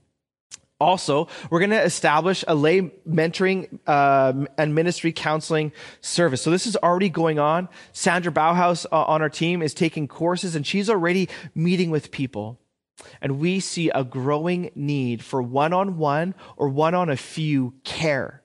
Also, 0.80 1.28
we're 1.52 1.60
going 1.60 1.70
to 1.70 1.84
establish 1.84 2.44
a 2.48 2.56
lay 2.56 2.82
mentoring 3.08 3.80
uh, 3.86 4.34
and 4.58 4.74
ministry 4.74 5.12
counseling 5.12 5.72
service. 6.02 6.42
So 6.42 6.50
this 6.50 6.66
is 6.66 6.76
already 6.76 7.10
going 7.10 7.38
on. 7.38 7.70
Sandra 7.94 8.32
Bauhaus 8.32 8.88
uh, 8.92 9.04
on 9.04 9.22
our 9.22 9.30
team 9.30 9.62
is 9.62 9.76
taking 9.76 10.08
courses 10.08 10.56
and 10.56 10.66
she's 10.66 10.90
already 10.90 11.30
meeting 11.54 11.92
with 11.92 12.10
people. 12.10 12.61
And 13.22 13.40
we 13.40 13.60
see 13.60 13.90
a 13.90 14.04
growing 14.04 14.72
need 14.76 15.24
for 15.24 15.42
one 15.42 15.74
on 15.74 15.98
one 15.98 16.36
or 16.58 16.70
one 16.70 16.96
on 16.96 17.10
a 17.10 17.18
few 17.18 17.74
care. 17.84 18.42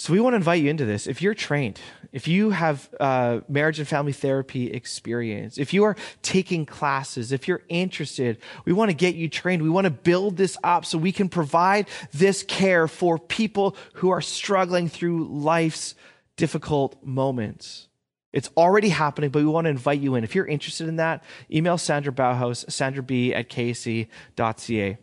So 0.00 0.14
we 0.14 0.20
want 0.20 0.32
to 0.32 0.38
invite 0.38 0.62
you 0.62 0.70
into 0.70 0.86
this. 0.86 1.06
If 1.06 1.20
you're 1.20 1.34
trained, 1.34 1.78
if 2.10 2.26
you 2.26 2.52
have 2.52 2.88
uh, 2.98 3.40
marriage 3.50 3.78
and 3.78 3.86
family 3.86 4.14
therapy 4.14 4.70
experience, 4.70 5.58
if 5.58 5.74
you 5.74 5.84
are 5.84 5.94
taking 6.22 6.64
classes, 6.64 7.32
if 7.32 7.46
you're 7.46 7.60
interested, 7.68 8.38
we 8.64 8.72
want 8.72 8.90
to 8.90 8.96
get 8.96 9.14
you 9.14 9.28
trained. 9.28 9.62
We 9.62 9.68
want 9.68 9.84
to 9.84 9.90
build 9.90 10.38
this 10.38 10.56
up 10.64 10.86
so 10.86 10.96
we 10.96 11.12
can 11.12 11.28
provide 11.28 11.86
this 12.14 12.42
care 12.42 12.88
for 12.88 13.18
people 13.18 13.76
who 13.96 14.08
are 14.08 14.22
struggling 14.22 14.88
through 14.88 15.28
life's 15.28 15.94
difficult 16.36 17.04
moments. 17.04 17.89
It's 18.32 18.50
already 18.56 18.90
happening, 18.90 19.30
but 19.30 19.40
we 19.40 19.46
want 19.46 19.64
to 19.64 19.70
invite 19.70 20.00
you 20.00 20.14
in. 20.14 20.24
If 20.24 20.34
you're 20.34 20.46
interested 20.46 20.88
in 20.88 20.96
that, 20.96 21.24
email 21.52 21.78
Sandra 21.78 22.12
Bauhaus, 22.12 22.70
sandra 22.70 23.02
b 23.02 23.34
at 23.34 23.48
kc.ca. 23.48 24.98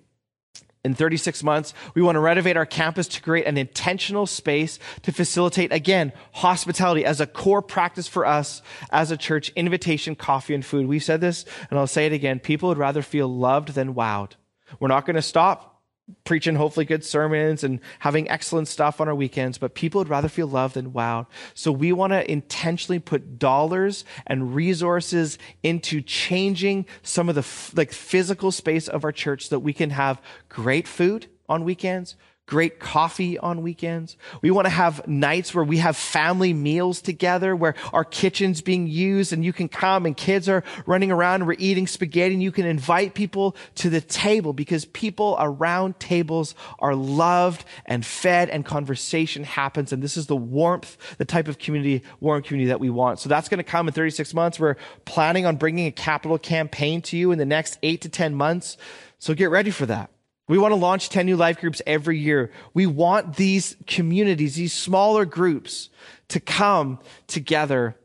In 0.85 0.93
36 0.93 1.43
months, 1.43 1.73
we 1.95 2.01
want 2.01 2.15
to 2.15 2.21
renovate 2.21 2.55
our 2.55 2.65
campus 2.65 3.09
to 3.09 3.21
create 3.21 3.45
an 3.45 3.57
intentional 3.57 4.25
space 4.25 4.79
to 5.01 5.11
facilitate, 5.11 5.73
again, 5.73 6.13
hospitality 6.31 7.03
as 7.03 7.19
a 7.19 7.27
core 7.27 7.61
practice 7.61 8.07
for 8.07 8.25
us 8.25 8.61
as 8.89 9.11
a 9.11 9.17
church, 9.17 9.49
invitation, 9.49 10.15
coffee, 10.15 10.53
and 10.53 10.65
food. 10.65 10.87
We 10.87 10.99
said 10.99 11.19
this, 11.19 11.43
and 11.69 11.77
I'll 11.77 11.87
say 11.87 12.05
it 12.05 12.13
again. 12.13 12.39
People 12.39 12.69
would 12.69 12.77
rather 12.77 13.01
feel 13.01 13.27
loved 13.27 13.73
than 13.73 13.95
wowed. 13.95 14.33
We're 14.79 14.87
not 14.87 15.05
going 15.05 15.17
to 15.17 15.21
stop 15.21 15.76
preaching 16.23 16.55
hopefully 16.55 16.85
good 16.85 17.03
sermons 17.03 17.63
and 17.63 17.79
having 17.99 18.29
excellent 18.29 18.67
stuff 18.67 19.01
on 19.01 19.07
our 19.07 19.15
weekends, 19.15 19.57
but 19.57 19.75
people 19.75 19.99
would 19.99 20.09
rather 20.09 20.29
feel 20.29 20.47
loved 20.47 20.75
than 20.75 20.91
wowed. 20.91 21.27
So 21.53 21.71
we 21.71 21.91
want 21.91 22.13
to 22.13 22.29
intentionally 22.29 22.99
put 22.99 23.39
dollars 23.39 24.05
and 24.25 24.55
resources 24.55 25.37
into 25.63 26.01
changing 26.01 26.85
some 27.03 27.29
of 27.29 27.35
the 27.35 27.45
like 27.77 27.91
physical 27.91 28.51
space 28.51 28.87
of 28.87 29.03
our 29.03 29.11
church 29.11 29.47
so 29.47 29.55
that 29.55 29.59
we 29.59 29.73
can 29.73 29.89
have 29.89 30.21
great 30.49 30.87
food 30.87 31.27
on 31.49 31.63
weekends, 31.63 32.15
great 32.47 32.79
coffee 32.79 33.37
on 33.37 33.61
weekends. 33.61 34.15
We 34.41 34.51
want 34.51 34.65
to 34.65 34.69
have 34.69 35.05
nights 35.05 35.53
where 35.53 35.65
we 35.65 35.77
have 35.77 35.97
family 35.97 36.53
meals 36.53 37.01
together, 37.01 37.53
where 37.55 37.75
our 37.91 38.05
kitchen's 38.05 38.61
being 38.61 38.87
used 38.87 39.33
and 39.33 39.43
you 39.43 39.51
can 39.51 39.67
come 39.67 40.05
and 40.05 40.15
kids 40.15 40.47
are 40.47 40.63
running 40.85 41.11
around 41.11 41.41
and 41.41 41.47
we're 41.47 41.57
eating 41.59 41.87
spaghetti 41.87 42.33
and 42.33 42.41
you 42.41 42.53
can 42.53 42.65
invite 42.65 43.13
people 43.13 43.55
to 43.75 43.89
the 43.89 43.99
table 43.99 44.53
because 44.53 44.85
people 44.85 45.35
around 45.39 45.99
tables 45.99 46.55
are 46.79 46.95
loved 46.95 47.65
and 47.85 48.05
fed 48.05 48.49
and 48.49 48.65
conversation 48.65 49.43
happens. 49.43 49.91
And 49.91 50.01
this 50.01 50.15
is 50.15 50.27
the 50.27 50.35
warmth, 50.35 50.97
the 51.17 51.25
type 51.25 51.49
of 51.49 51.59
community, 51.59 52.01
warm 52.21 52.41
community 52.43 52.69
that 52.69 52.79
we 52.79 52.89
want. 52.89 53.19
So 53.19 53.27
that's 53.27 53.49
going 53.49 53.57
to 53.57 53.63
come 53.65 53.89
in 53.89 53.93
36 53.93 54.33
months. 54.33 54.57
We're 54.57 54.77
planning 55.03 55.45
on 55.45 55.57
bringing 55.57 55.87
a 55.87 55.91
capital 55.91 56.37
campaign 56.37 57.01
to 57.03 57.17
you 57.17 57.33
in 57.33 57.39
the 57.39 57.45
next 57.45 57.77
eight 57.83 57.99
to 58.01 58.09
10 58.09 58.35
months. 58.35 58.77
So 59.19 59.33
get 59.33 59.49
ready 59.49 59.69
for 59.69 59.85
that. 59.87 60.11
We 60.47 60.57
want 60.57 60.71
to 60.71 60.77
launch 60.77 61.09
10 61.09 61.25
new 61.25 61.35
life 61.35 61.59
groups 61.59 61.81
every 61.85 62.17
year. 62.17 62.51
We 62.73 62.87
want 62.87 63.35
these 63.35 63.75
communities, 63.85 64.55
these 64.55 64.73
smaller 64.73 65.25
groups 65.25 65.89
to 66.29 66.39
come 66.39 66.99
together 67.27 67.97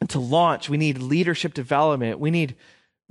and 0.00 0.10
to 0.10 0.18
launch. 0.18 0.68
We 0.68 0.76
need 0.76 0.98
leadership 0.98 1.54
development. 1.54 2.18
We 2.18 2.30
need, 2.30 2.56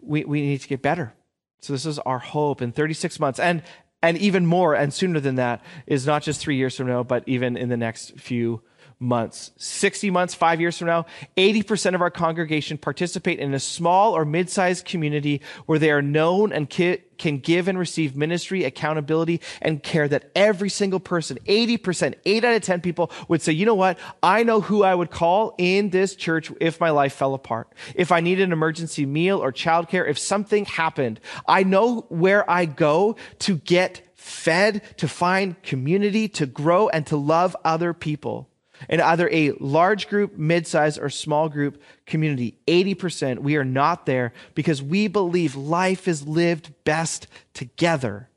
we, 0.01 0.25
we 0.25 0.41
need 0.41 0.61
to 0.61 0.67
get 0.67 0.81
better. 0.81 1.13
So 1.61 1.71
this 1.71 1.85
is 1.85 1.97
our 1.99 2.19
hope 2.19 2.61
in 2.61 2.73
36 2.73 3.21
months 3.21 3.39
and, 3.39 3.63
and 4.01 4.17
even 4.17 4.45
more 4.45 4.75
and 4.75 4.93
sooner 4.93 5.21
than 5.21 5.35
that 5.35 5.63
is 5.87 6.05
not 6.05 6.23
just 6.23 6.41
three 6.41 6.57
years 6.57 6.75
from 6.75 6.87
now, 6.87 7.03
but 7.03 7.23
even 7.25 7.55
in 7.55 7.69
the 7.69 7.77
next 7.77 8.19
few 8.19 8.61
months. 9.03 9.51
60 9.57 10.09
months, 10.09 10.33
five 10.33 10.59
years 10.59 10.77
from 10.77 10.87
now, 10.87 11.05
80% 11.37 11.93
of 11.93 12.01
our 12.01 12.09
congregation 12.09 12.77
participate 12.77 13.39
in 13.39 13.53
a 13.53 13.59
small 13.59 14.15
or 14.15 14.25
mid-sized 14.25 14.85
community 14.85 15.41
where 15.65 15.77
they 15.77 15.91
are 15.91 16.01
known 16.01 16.53
and 16.53 16.69
ki- 16.69 16.99
can 17.17 17.37
give 17.37 17.67
and 17.67 17.77
receive 17.77 18.15
ministry, 18.15 18.63
accountability, 18.63 19.41
and 19.61 19.83
care 19.83 20.07
that 20.07 20.31
every 20.35 20.69
single 20.69 20.99
person, 20.99 21.37
80%, 21.45 22.15
8 22.25 22.43
out 22.45 22.55
of 22.55 22.61
10 22.61 22.81
people 22.81 23.11
would 23.27 23.41
say, 23.41 23.51
you 23.51 23.65
know 23.65 23.75
what? 23.75 23.99
I 24.23 24.43
know 24.43 24.61
who 24.61 24.83
I 24.83 24.95
would 24.95 25.11
call 25.11 25.53
in 25.57 25.89
this 25.89 26.15
church 26.15 26.51
if 26.59 26.79
my 26.79 26.89
life 26.89 27.13
fell 27.13 27.33
apart. 27.33 27.71
If 27.95 28.11
I 28.11 28.21
need 28.21 28.39
an 28.39 28.51
emergency 28.51 29.05
meal 29.05 29.37
or 29.39 29.51
childcare, 29.51 30.09
if 30.09 30.17
something 30.17 30.65
happened, 30.65 31.19
I 31.47 31.63
know 31.63 32.05
where 32.09 32.49
I 32.49 32.65
go 32.65 33.17
to 33.39 33.57
get 33.57 34.01
fed, 34.15 34.81
to 34.97 35.07
find 35.07 35.61
community, 35.63 36.29
to 36.29 36.45
grow, 36.45 36.87
and 36.87 37.05
to 37.07 37.17
love 37.17 37.55
other 37.65 37.93
people 37.93 38.49
in 38.89 39.01
either 39.01 39.29
a 39.31 39.51
large 39.59 40.07
group, 40.07 40.37
mid-size, 40.37 40.97
or 40.97 41.09
small 41.09 41.49
group 41.49 41.81
community. 42.05 42.57
80% 42.67 43.39
we 43.39 43.55
are 43.55 43.65
not 43.65 44.05
there 44.05 44.33
because 44.55 44.81
we 44.81 45.07
believe 45.07 45.55
life 45.55 46.07
is 46.07 46.27
lived 46.27 46.73
best 46.83 47.27
together. 47.53 48.29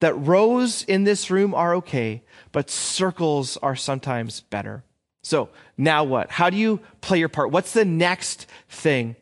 That 0.00 0.14
rows 0.14 0.82
in 0.82 1.04
this 1.04 1.30
room 1.30 1.54
are 1.54 1.76
okay, 1.76 2.22
but 2.50 2.70
circles 2.70 3.56
are 3.58 3.76
sometimes 3.76 4.40
better. 4.40 4.82
So 5.22 5.50
now 5.76 6.02
what? 6.04 6.30
How 6.30 6.50
do 6.50 6.56
you 6.56 6.80
play 7.00 7.18
your 7.18 7.28
part? 7.28 7.50
What's 7.50 7.72
the 7.72 7.84
next 7.84 8.46
thing? 8.68 9.14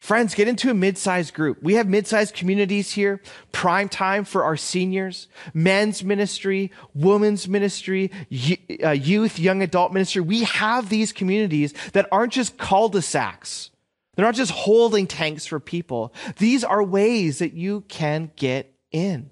Friends, 0.00 0.34
get 0.34 0.48
into 0.48 0.70
a 0.70 0.74
mid-sized 0.74 1.34
group. 1.34 1.62
We 1.62 1.74
have 1.74 1.86
mid-sized 1.86 2.34
communities 2.34 2.92
here, 2.92 3.20
prime 3.52 3.88
time 3.88 4.24
for 4.24 4.44
our 4.44 4.56
seniors, 4.56 5.28
men's 5.52 6.02
ministry, 6.02 6.72
women's 6.94 7.46
ministry, 7.46 8.10
uh, 8.82 8.90
youth, 8.90 9.38
young 9.38 9.62
adult 9.62 9.92
ministry. 9.92 10.22
We 10.22 10.44
have 10.44 10.88
these 10.88 11.12
communities 11.12 11.74
that 11.92 12.08
aren't 12.10 12.32
just 12.32 12.56
cul-de-sacs. 12.56 13.70
They're 14.14 14.24
not 14.24 14.34
just 14.34 14.52
holding 14.52 15.06
tanks 15.06 15.44
for 15.44 15.60
people. 15.60 16.14
These 16.38 16.64
are 16.64 16.82
ways 16.82 17.38
that 17.38 17.52
you 17.52 17.82
can 17.82 18.32
get 18.36 18.74
in. 18.90 19.30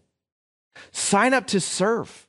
Sign 0.93 1.33
up 1.33 1.47
to 1.49 1.61
serve. 1.61 2.27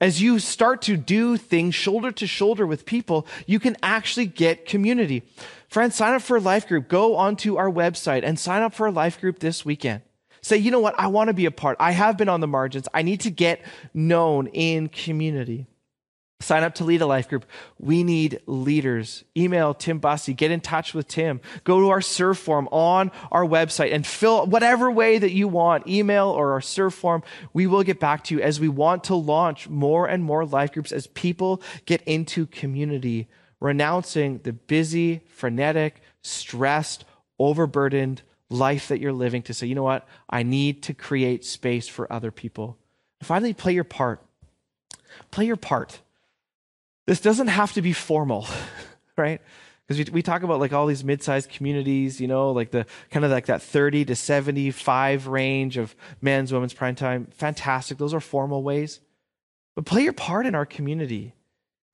As 0.00 0.20
you 0.20 0.38
start 0.38 0.82
to 0.82 0.96
do 0.96 1.36
things 1.36 1.74
shoulder 1.74 2.10
to 2.12 2.26
shoulder 2.26 2.66
with 2.66 2.84
people, 2.84 3.26
you 3.46 3.60
can 3.60 3.76
actually 3.82 4.26
get 4.26 4.66
community. 4.66 5.22
Friends, 5.74 5.96
sign 5.96 6.14
up 6.14 6.22
for 6.22 6.36
a 6.36 6.40
life 6.40 6.68
group. 6.68 6.86
Go 6.86 7.16
onto 7.16 7.56
our 7.56 7.68
website 7.68 8.22
and 8.22 8.38
sign 8.38 8.62
up 8.62 8.74
for 8.74 8.86
a 8.86 8.92
life 8.92 9.20
group 9.20 9.40
this 9.40 9.64
weekend. 9.64 10.02
Say, 10.40 10.56
you 10.56 10.70
know 10.70 10.78
what? 10.78 10.94
I 10.96 11.08
want 11.08 11.30
to 11.30 11.34
be 11.34 11.46
a 11.46 11.50
part. 11.50 11.76
I 11.80 11.90
have 11.90 12.16
been 12.16 12.28
on 12.28 12.38
the 12.38 12.46
margins. 12.46 12.86
I 12.94 13.02
need 13.02 13.22
to 13.22 13.30
get 13.32 13.60
known 13.92 14.46
in 14.46 14.88
community. 14.88 15.66
Sign 16.38 16.62
up 16.62 16.76
to 16.76 16.84
lead 16.84 17.02
a 17.02 17.06
life 17.06 17.28
group. 17.28 17.44
We 17.76 18.04
need 18.04 18.40
leaders. 18.46 19.24
Email 19.36 19.74
Tim 19.74 19.98
Bussey. 19.98 20.32
Get 20.32 20.52
in 20.52 20.60
touch 20.60 20.94
with 20.94 21.08
Tim. 21.08 21.40
Go 21.64 21.80
to 21.80 21.88
our 21.88 22.00
serve 22.00 22.38
form 22.38 22.68
on 22.70 23.10
our 23.32 23.44
website 23.44 23.92
and 23.92 24.06
fill 24.06 24.46
whatever 24.46 24.92
way 24.92 25.18
that 25.18 25.32
you 25.32 25.48
want, 25.48 25.88
email 25.88 26.28
or 26.28 26.52
our 26.52 26.60
serve 26.60 26.94
form. 26.94 27.24
We 27.52 27.66
will 27.66 27.82
get 27.82 27.98
back 27.98 28.22
to 28.24 28.36
you 28.36 28.40
as 28.40 28.60
we 28.60 28.68
want 28.68 29.02
to 29.04 29.16
launch 29.16 29.68
more 29.68 30.06
and 30.06 30.22
more 30.22 30.46
life 30.46 30.70
groups 30.70 30.92
as 30.92 31.08
people 31.08 31.60
get 31.84 32.00
into 32.02 32.46
community 32.46 33.26
renouncing 33.64 34.40
the 34.42 34.52
busy, 34.52 35.22
frenetic, 35.26 36.02
stressed, 36.20 37.06
overburdened 37.38 38.20
life 38.50 38.88
that 38.88 39.00
you're 39.00 39.10
living 39.10 39.40
to 39.40 39.54
say, 39.54 39.66
you 39.66 39.74
know 39.74 39.82
what? 39.82 40.06
I 40.28 40.42
need 40.42 40.82
to 40.82 40.92
create 40.92 41.46
space 41.46 41.88
for 41.88 42.12
other 42.12 42.30
people. 42.30 42.76
And 43.20 43.26
finally, 43.26 43.54
play 43.54 43.72
your 43.72 43.84
part. 43.84 44.22
Play 45.30 45.46
your 45.46 45.56
part. 45.56 46.00
This 47.06 47.22
doesn't 47.22 47.46
have 47.46 47.72
to 47.72 47.80
be 47.80 47.94
formal, 47.94 48.46
right? 49.16 49.40
Because 49.88 50.06
we, 50.06 50.12
we 50.12 50.22
talk 50.22 50.42
about 50.42 50.60
like 50.60 50.74
all 50.74 50.86
these 50.86 51.02
mid-sized 51.02 51.48
communities, 51.48 52.20
you 52.20 52.28
know, 52.28 52.52
like 52.52 52.70
the 52.70 52.84
kind 53.10 53.24
of 53.24 53.30
like 53.30 53.46
that 53.46 53.62
30 53.62 54.04
to 54.04 54.14
75 54.14 55.26
range 55.26 55.78
of 55.78 55.96
men's, 56.20 56.52
women's 56.52 56.74
prime 56.74 56.96
time. 56.96 57.28
Fantastic. 57.32 57.96
Those 57.96 58.12
are 58.12 58.20
formal 58.20 58.62
ways. 58.62 59.00
But 59.74 59.86
play 59.86 60.02
your 60.02 60.12
part 60.12 60.44
in 60.44 60.54
our 60.54 60.66
community. 60.66 61.32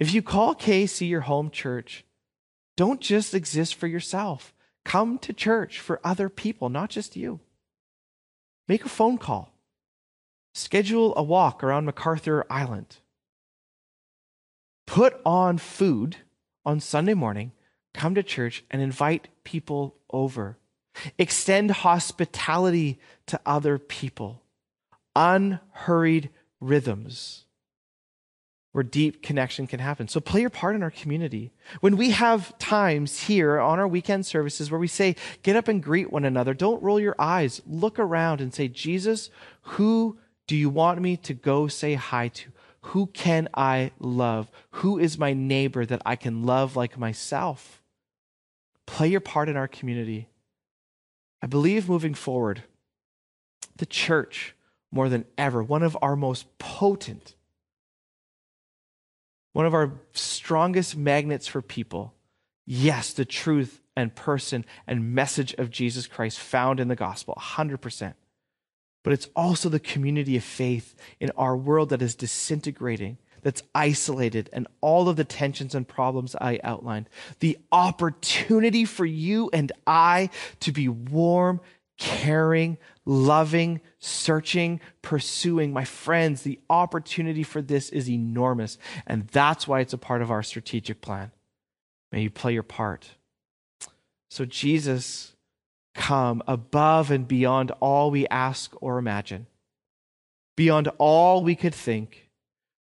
If 0.01 0.15
you 0.15 0.23
call 0.23 0.55
KC 0.55 1.07
your 1.11 1.21
home 1.21 1.51
church, 1.51 2.07
don't 2.75 3.03
just 3.03 3.35
exist 3.35 3.75
for 3.75 3.87
yourself. 3.87 4.55
Come 4.83 5.19
to 5.19 5.35
church 5.35 5.79
for 5.79 6.01
other 6.03 6.31
people, 6.31 6.71
not 6.71 6.89
just 6.89 7.17
you. 7.17 7.41
Make 8.67 8.87
a 8.87 8.89
phone 8.89 9.19
call. 9.19 9.53
Schedule 10.55 11.13
a 11.17 11.23
walk 11.23 11.63
around 11.63 11.85
MacArthur 11.85 12.47
Island. 12.49 12.97
Put 14.87 15.21
on 15.27 15.59
food 15.59 16.17
on 16.65 16.81
Sunday 16.81 17.15
morning, 17.15 17.53
come 17.93 18.15
to 18.15 18.23
church, 18.23 18.65
and 18.71 18.81
invite 18.81 19.29
people 19.45 19.97
over. 20.11 20.57
Extend 21.19 21.71
hospitality 21.71 22.99
to 23.27 23.39
other 23.45 23.79
people. 23.79 24.43
Unhurried 25.15 26.31
rhythms 26.59 27.45
where 28.73 28.85
deep 28.85 29.23
connection 29.23 29.67
can 29.67 29.81
happen. 29.81 30.07
So 30.07 30.21
play 30.21 30.43
your 30.43 30.51
part 30.51 30.77
in 30.77 30.83
our 30.83 30.91
community. 30.91 31.53
When 31.81 31.97
we 31.97 32.11
have 32.11 32.57
times 32.59 33.21
here 33.21 33.59
on 33.59 33.81
our 33.81 33.89
weekend 33.89 34.27
services 34.27 34.71
where 34.71 34.79
we 34.79 34.87
say, 34.87 35.17
get 35.43 35.57
up 35.57 35.67
and 35.67 35.83
greet 35.83 36.13
one 36.13 36.25
another, 36.25 36.55
don't 36.55 36.83
roll 36.83 37.01
your 37.01 37.17
eyes. 37.19 37.61
Look 37.67 37.99
around 37.99 38.41
and 38.41 38.55
say, 38.55 38.69
Jesus, 38.69 39.31
who 39.63 40.19
do 40.47 40.57
you 40.57 40.71
want 40.71 41.01
me 41.01 41.17
to 41.17 41.35
go 41.35 41.67
say 41.67 41.95
hi 41.95 42.29
to? 42.29 42.51
Who 42.83 43.07
can 43.07 43.49
I 43.55 43.91
love? 43.99 44.51
Who 44.71 44.99
is 44.99 45.19
my 45.19 45.33
neighbor 45.33 45.85
that 45.85 46.03
I 46.07 46.17
can 46.17 46.45
love 46.45 46.77
like 46.77 46.97
myself? 46.97 47.83
Play 48.87 49.09
your 49.09 49.21
part 49.21 49.49
in 49.49 49.57
our 49.57 49.69
community. 49.69 50.29
I 51.43 51.47
believe 51.47 51.89
moving 51.89 52.15
forward, 52.15 52.63
the 53.77 53.87
church, 53.87 54.55
more 54.93 55.09
than 55.09 55.25
ever, 55.37 55.63
one 55.63 55.83
of 55.83 55.97
our 56.03 56.17
most 56.17 56.59
potent 56.59 57.35
one 59.53 59.67
of 59.67 59.75
our 59.75 59.93
strongest 60.13 60.97
magnets 60.97 61.47
for 61.47 61.63
people. 61.63 62.15
Yes, 62.67 63.13
the 63.13 63.25
truth 63.25 63.81
and 63.97 64.15
person 64.15 64.65
and 64.87 65.15
message 65.15 65.55
of 65.55 65.71
Jesus 65.71 66.07
Christ 66.07 66.39
found 66.39 66.81
in 66.81 66.89
the 66.89 66.97
gospel, 66.97 67.35
100%. 67.39 68.15
But 69.03 69.13
it's 69.13 69.29
also 69.35 69.69
the 69.69 69.81
community 69.81 70.37
of 70.37 70.45
faith 70.45 70.95
in 71.19 71.31
our 71.37 71.57
world 71.57 71.89
that 71.89 72.03
is 72.03 72.15
disintegrating, 72.15 73.19
that's 73.43 73.63
isolated, 73.75 74.51
and 74.53 74.69
all 74.81 75.09
of 75.09 75.17
the 75.17 75.25
tensions 75.25 75.75
and 75.75 75.89
problems 75.89 76.37
I 76.37 76.61
outlined. 76.63 77.09
The 77.41 77.59
opportunity 77.73 78.85
for 78.85 79.07
you 79.07 79.51
and 79.53 79.73
I 79.87 80.31
to 80.61 80.71
be 80.71 80.89
warm, 80.89 81.61
caring, 82.01 82.79
loving, 83.05 83.81
searching, 84.01 84.81
pursuing. 85.03 85.73
My 85.73 85.85
friends, 85.85 86.43
the 86.43 86.59
opportunity 86.69 87.45
for 87.45 87.63
this 87.63 87.91
is 87.91 88.11
enormous. 88.11 88.79
And 89.07 89.29
that's 89.29 89.69
why 89.69 89.81
it's 89.81 89.93
a 89.93 89.99
part 89.99 90.23
of 90.23 90.31
our 90.31 90.43
strategic 90.43 91.01
plan. 91.01 91.31
May 92.11 92.23
you 92.23 92.31
play 92.31 92.55
your 92.55 92.65
part. 92.65 93.11
So, 94.31 94.45
Jesus, 94.45 95.37
come 95.95 96.43
above 96.49 97.11
and 97.11 97.29
beyond 97.29 97.71
all 97.81 98.11
we 98.11 98.27
ask 98.29 98.73
or 98.81 98.99
imagine, 98.99 99.47
beyond 100.57 100.89
all 100.99 101.45
we 101.45 101.55
could 101.55 101.75
think. 101.75 102.29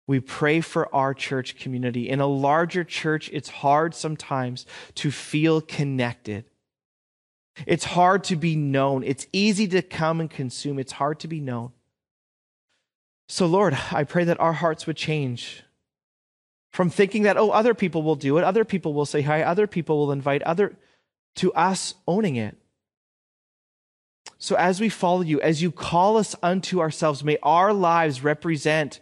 We 0.09 0.21
pray 0.21 0.61
for 0.61 0.95
our 0.95 1.15
church 1.15 1.59
community. 1.59 2.09
In 2.09 2.21
a 2.21 2.29
larger 2.29 2.85
church, 2.85 3.29
it's 3.33 3.49
hard 3.49 3.93
sometimes 3.93 4.65
to 4.97 5.11
feel 5.11 5.61
connected. 5.61 6.45
It's 7.65 7.85
hard 7.85 8.25
to 8.25 8.37
be 8.37 8.57
known. 8.57 9.03
It's 9.03 9.27
easy 9.33 9.67
to 9.69 9.81
come 9.81 10.21
and 10.21 10.29
consume. 10.29 10.79
It's 10.79 10.93
hard 10.93 11.21
to 11.21 11.29
be 11.29 11.41
known. 11.41 11.73
So, 13.29 13.47
Lord, 13.47 13.77
I 13.93 14.05
pray 14.05 14.25
that 14.25 14.41
our 14.41 14.53
hearts 14.53 14.87
would 14.87 14.97
change 14.97 15.63
from 16.71 16.91
thinking 16.91 17.23
that, 17.23 17.39
oh, 17.39 17.51
other 17.51 17.73
people 17.73 18.03
will 18.03 18.17
do 18.17 18.37
it, 18.37 18.45
other 18.45 18.65
people 18.65 18.93
will 18.93 19.07
say 19.07 19.23
hi, 19.23 19.43
other 19.43 19.67
people 19.67 19.99
will 19.99 20.13
invite, 20.13 20.43
other, 20.43 20.77
to 21.37 21.53
us 21.55 21.95
owning 22.07 22.37
it. 22.37 22.57
So, 24.39 24.57
as 24.57 24.81
we 24.81 24.91
follow 24.91 25.23
you, 25.23 25.41
as 25.41 25.63
you 25.63 25.73
call 25.73 26.19
us 26.19 26.37
unto 26.43 26.81
ourselves, 26.81 27.25
may 27.25 27.39
our 27.43 27.73
lives 27.73 28.23
represent 28.23 29.01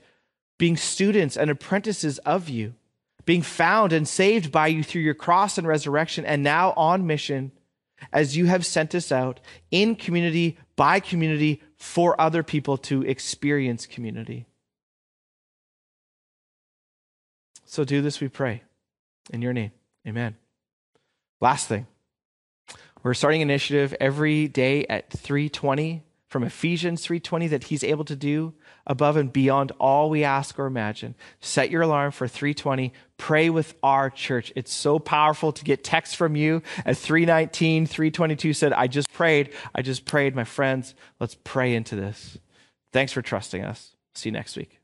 being 0.59 0.77
students 0.77 1.37
and 1.37 1.51
apprentices 1.51 2.19
of 2.19 2.49
you, 2.49 2.75
being 3.25 3.43
found 3.43 3.93
and 3.93 4.07
saved 4.07 4.53
by 4.53 4.69
you 4.69 4.85
through 4.85 5.03
your 5.03 5.14
cross 5.14 5.59
and 5.59 5.67
resurrection, 5.67 6.25
and 6.25 6.43
now 6.45 6.73
on 6.77 7.07
mission 7.07 7.51
as 8.12 8.37
you 8.37 8.47
have 8.47 8.67
sent 8.67 8.95
us 8.95 9.11
out 9.11 9.40
in 9.71 9.97
community, 9.97 10.59
by 10.77 11.01
community, 11.01 11.62
for 11.77 12.21
other 12.21 12.43
people 12.43 12.77
to 12.79 13.03
experience 13.03 13.87
community. 13.87 14.47
So 17.64 17.85
do 17.85 18.03
this, 18.03 18.21
we 18.21 18.29
pray. 18.29 18.62
In 19.33 19.43
your 19.43 19.53
name, 19.53 19.73
amen. 20.07 20.37
Last 21.40 21.67
thing. 21.69 21.87
We're 23.03 23.14
starting 23.14 23.43
an 23.43 23.51
initiative 23.51 23.95
every 24.01 24.49
day 24.49 24.87
at 24.87 25.11
320 25.11 26.03
from 26.27 26.43
Ephesians 26.43 27.05
3:20 27.05 27.47
that 27.49 27.64
he's 27.64 27.85
able 27.85 28.05
to 28.07 28.17
do 28.17 28.55
above 28.87 29.17
and 29.17 29.33
beyond 29.33 29.73
all 29.79 30.11
we 30.11 30.25
ask 30.25 30.59
or 30.59 30.67
imagine. 30.67 31.14
Set 31.38 31.71
your 31.71 31.83
alarm 31.83 32.12
for 32.12 32.27
320. 32.27 32.93
Pray 33.25 33.49
with 33.49 33.75
our 33.83 34.11
church. 34.11 34.53
It's 34.55 34.71
so 34.71 34.99
powerful 34.99 35.51
to 35.51 35.65
get 35.65 35.83
text 35.83 36.17
from 36.17 36.37
you 36.37 36.61
at 36.85 36.99
319, 36.99 37.87
322 37.87 38.53
said, 38.53 38.75
I 38.75 38.87
just 38.87 39.11
prayed. 39.15 39.55
I 39.75 39.81
just 39.81 40.05
prayed. 40.05 40.37
My 40.37 40.45
friends, 40.45 40.95
let's 41.21 41.35
pray 41.43 41.75
into 41.75 41.97
this. 41.97 42.37
Thanks 42.93 43.13
for 43.13 43.23
trusting 43.23 43.65
us. 43.65 43.97
See 44.15 44.29
you 44.29 44.35
next 44.35 44.59
week. 44.59 44.79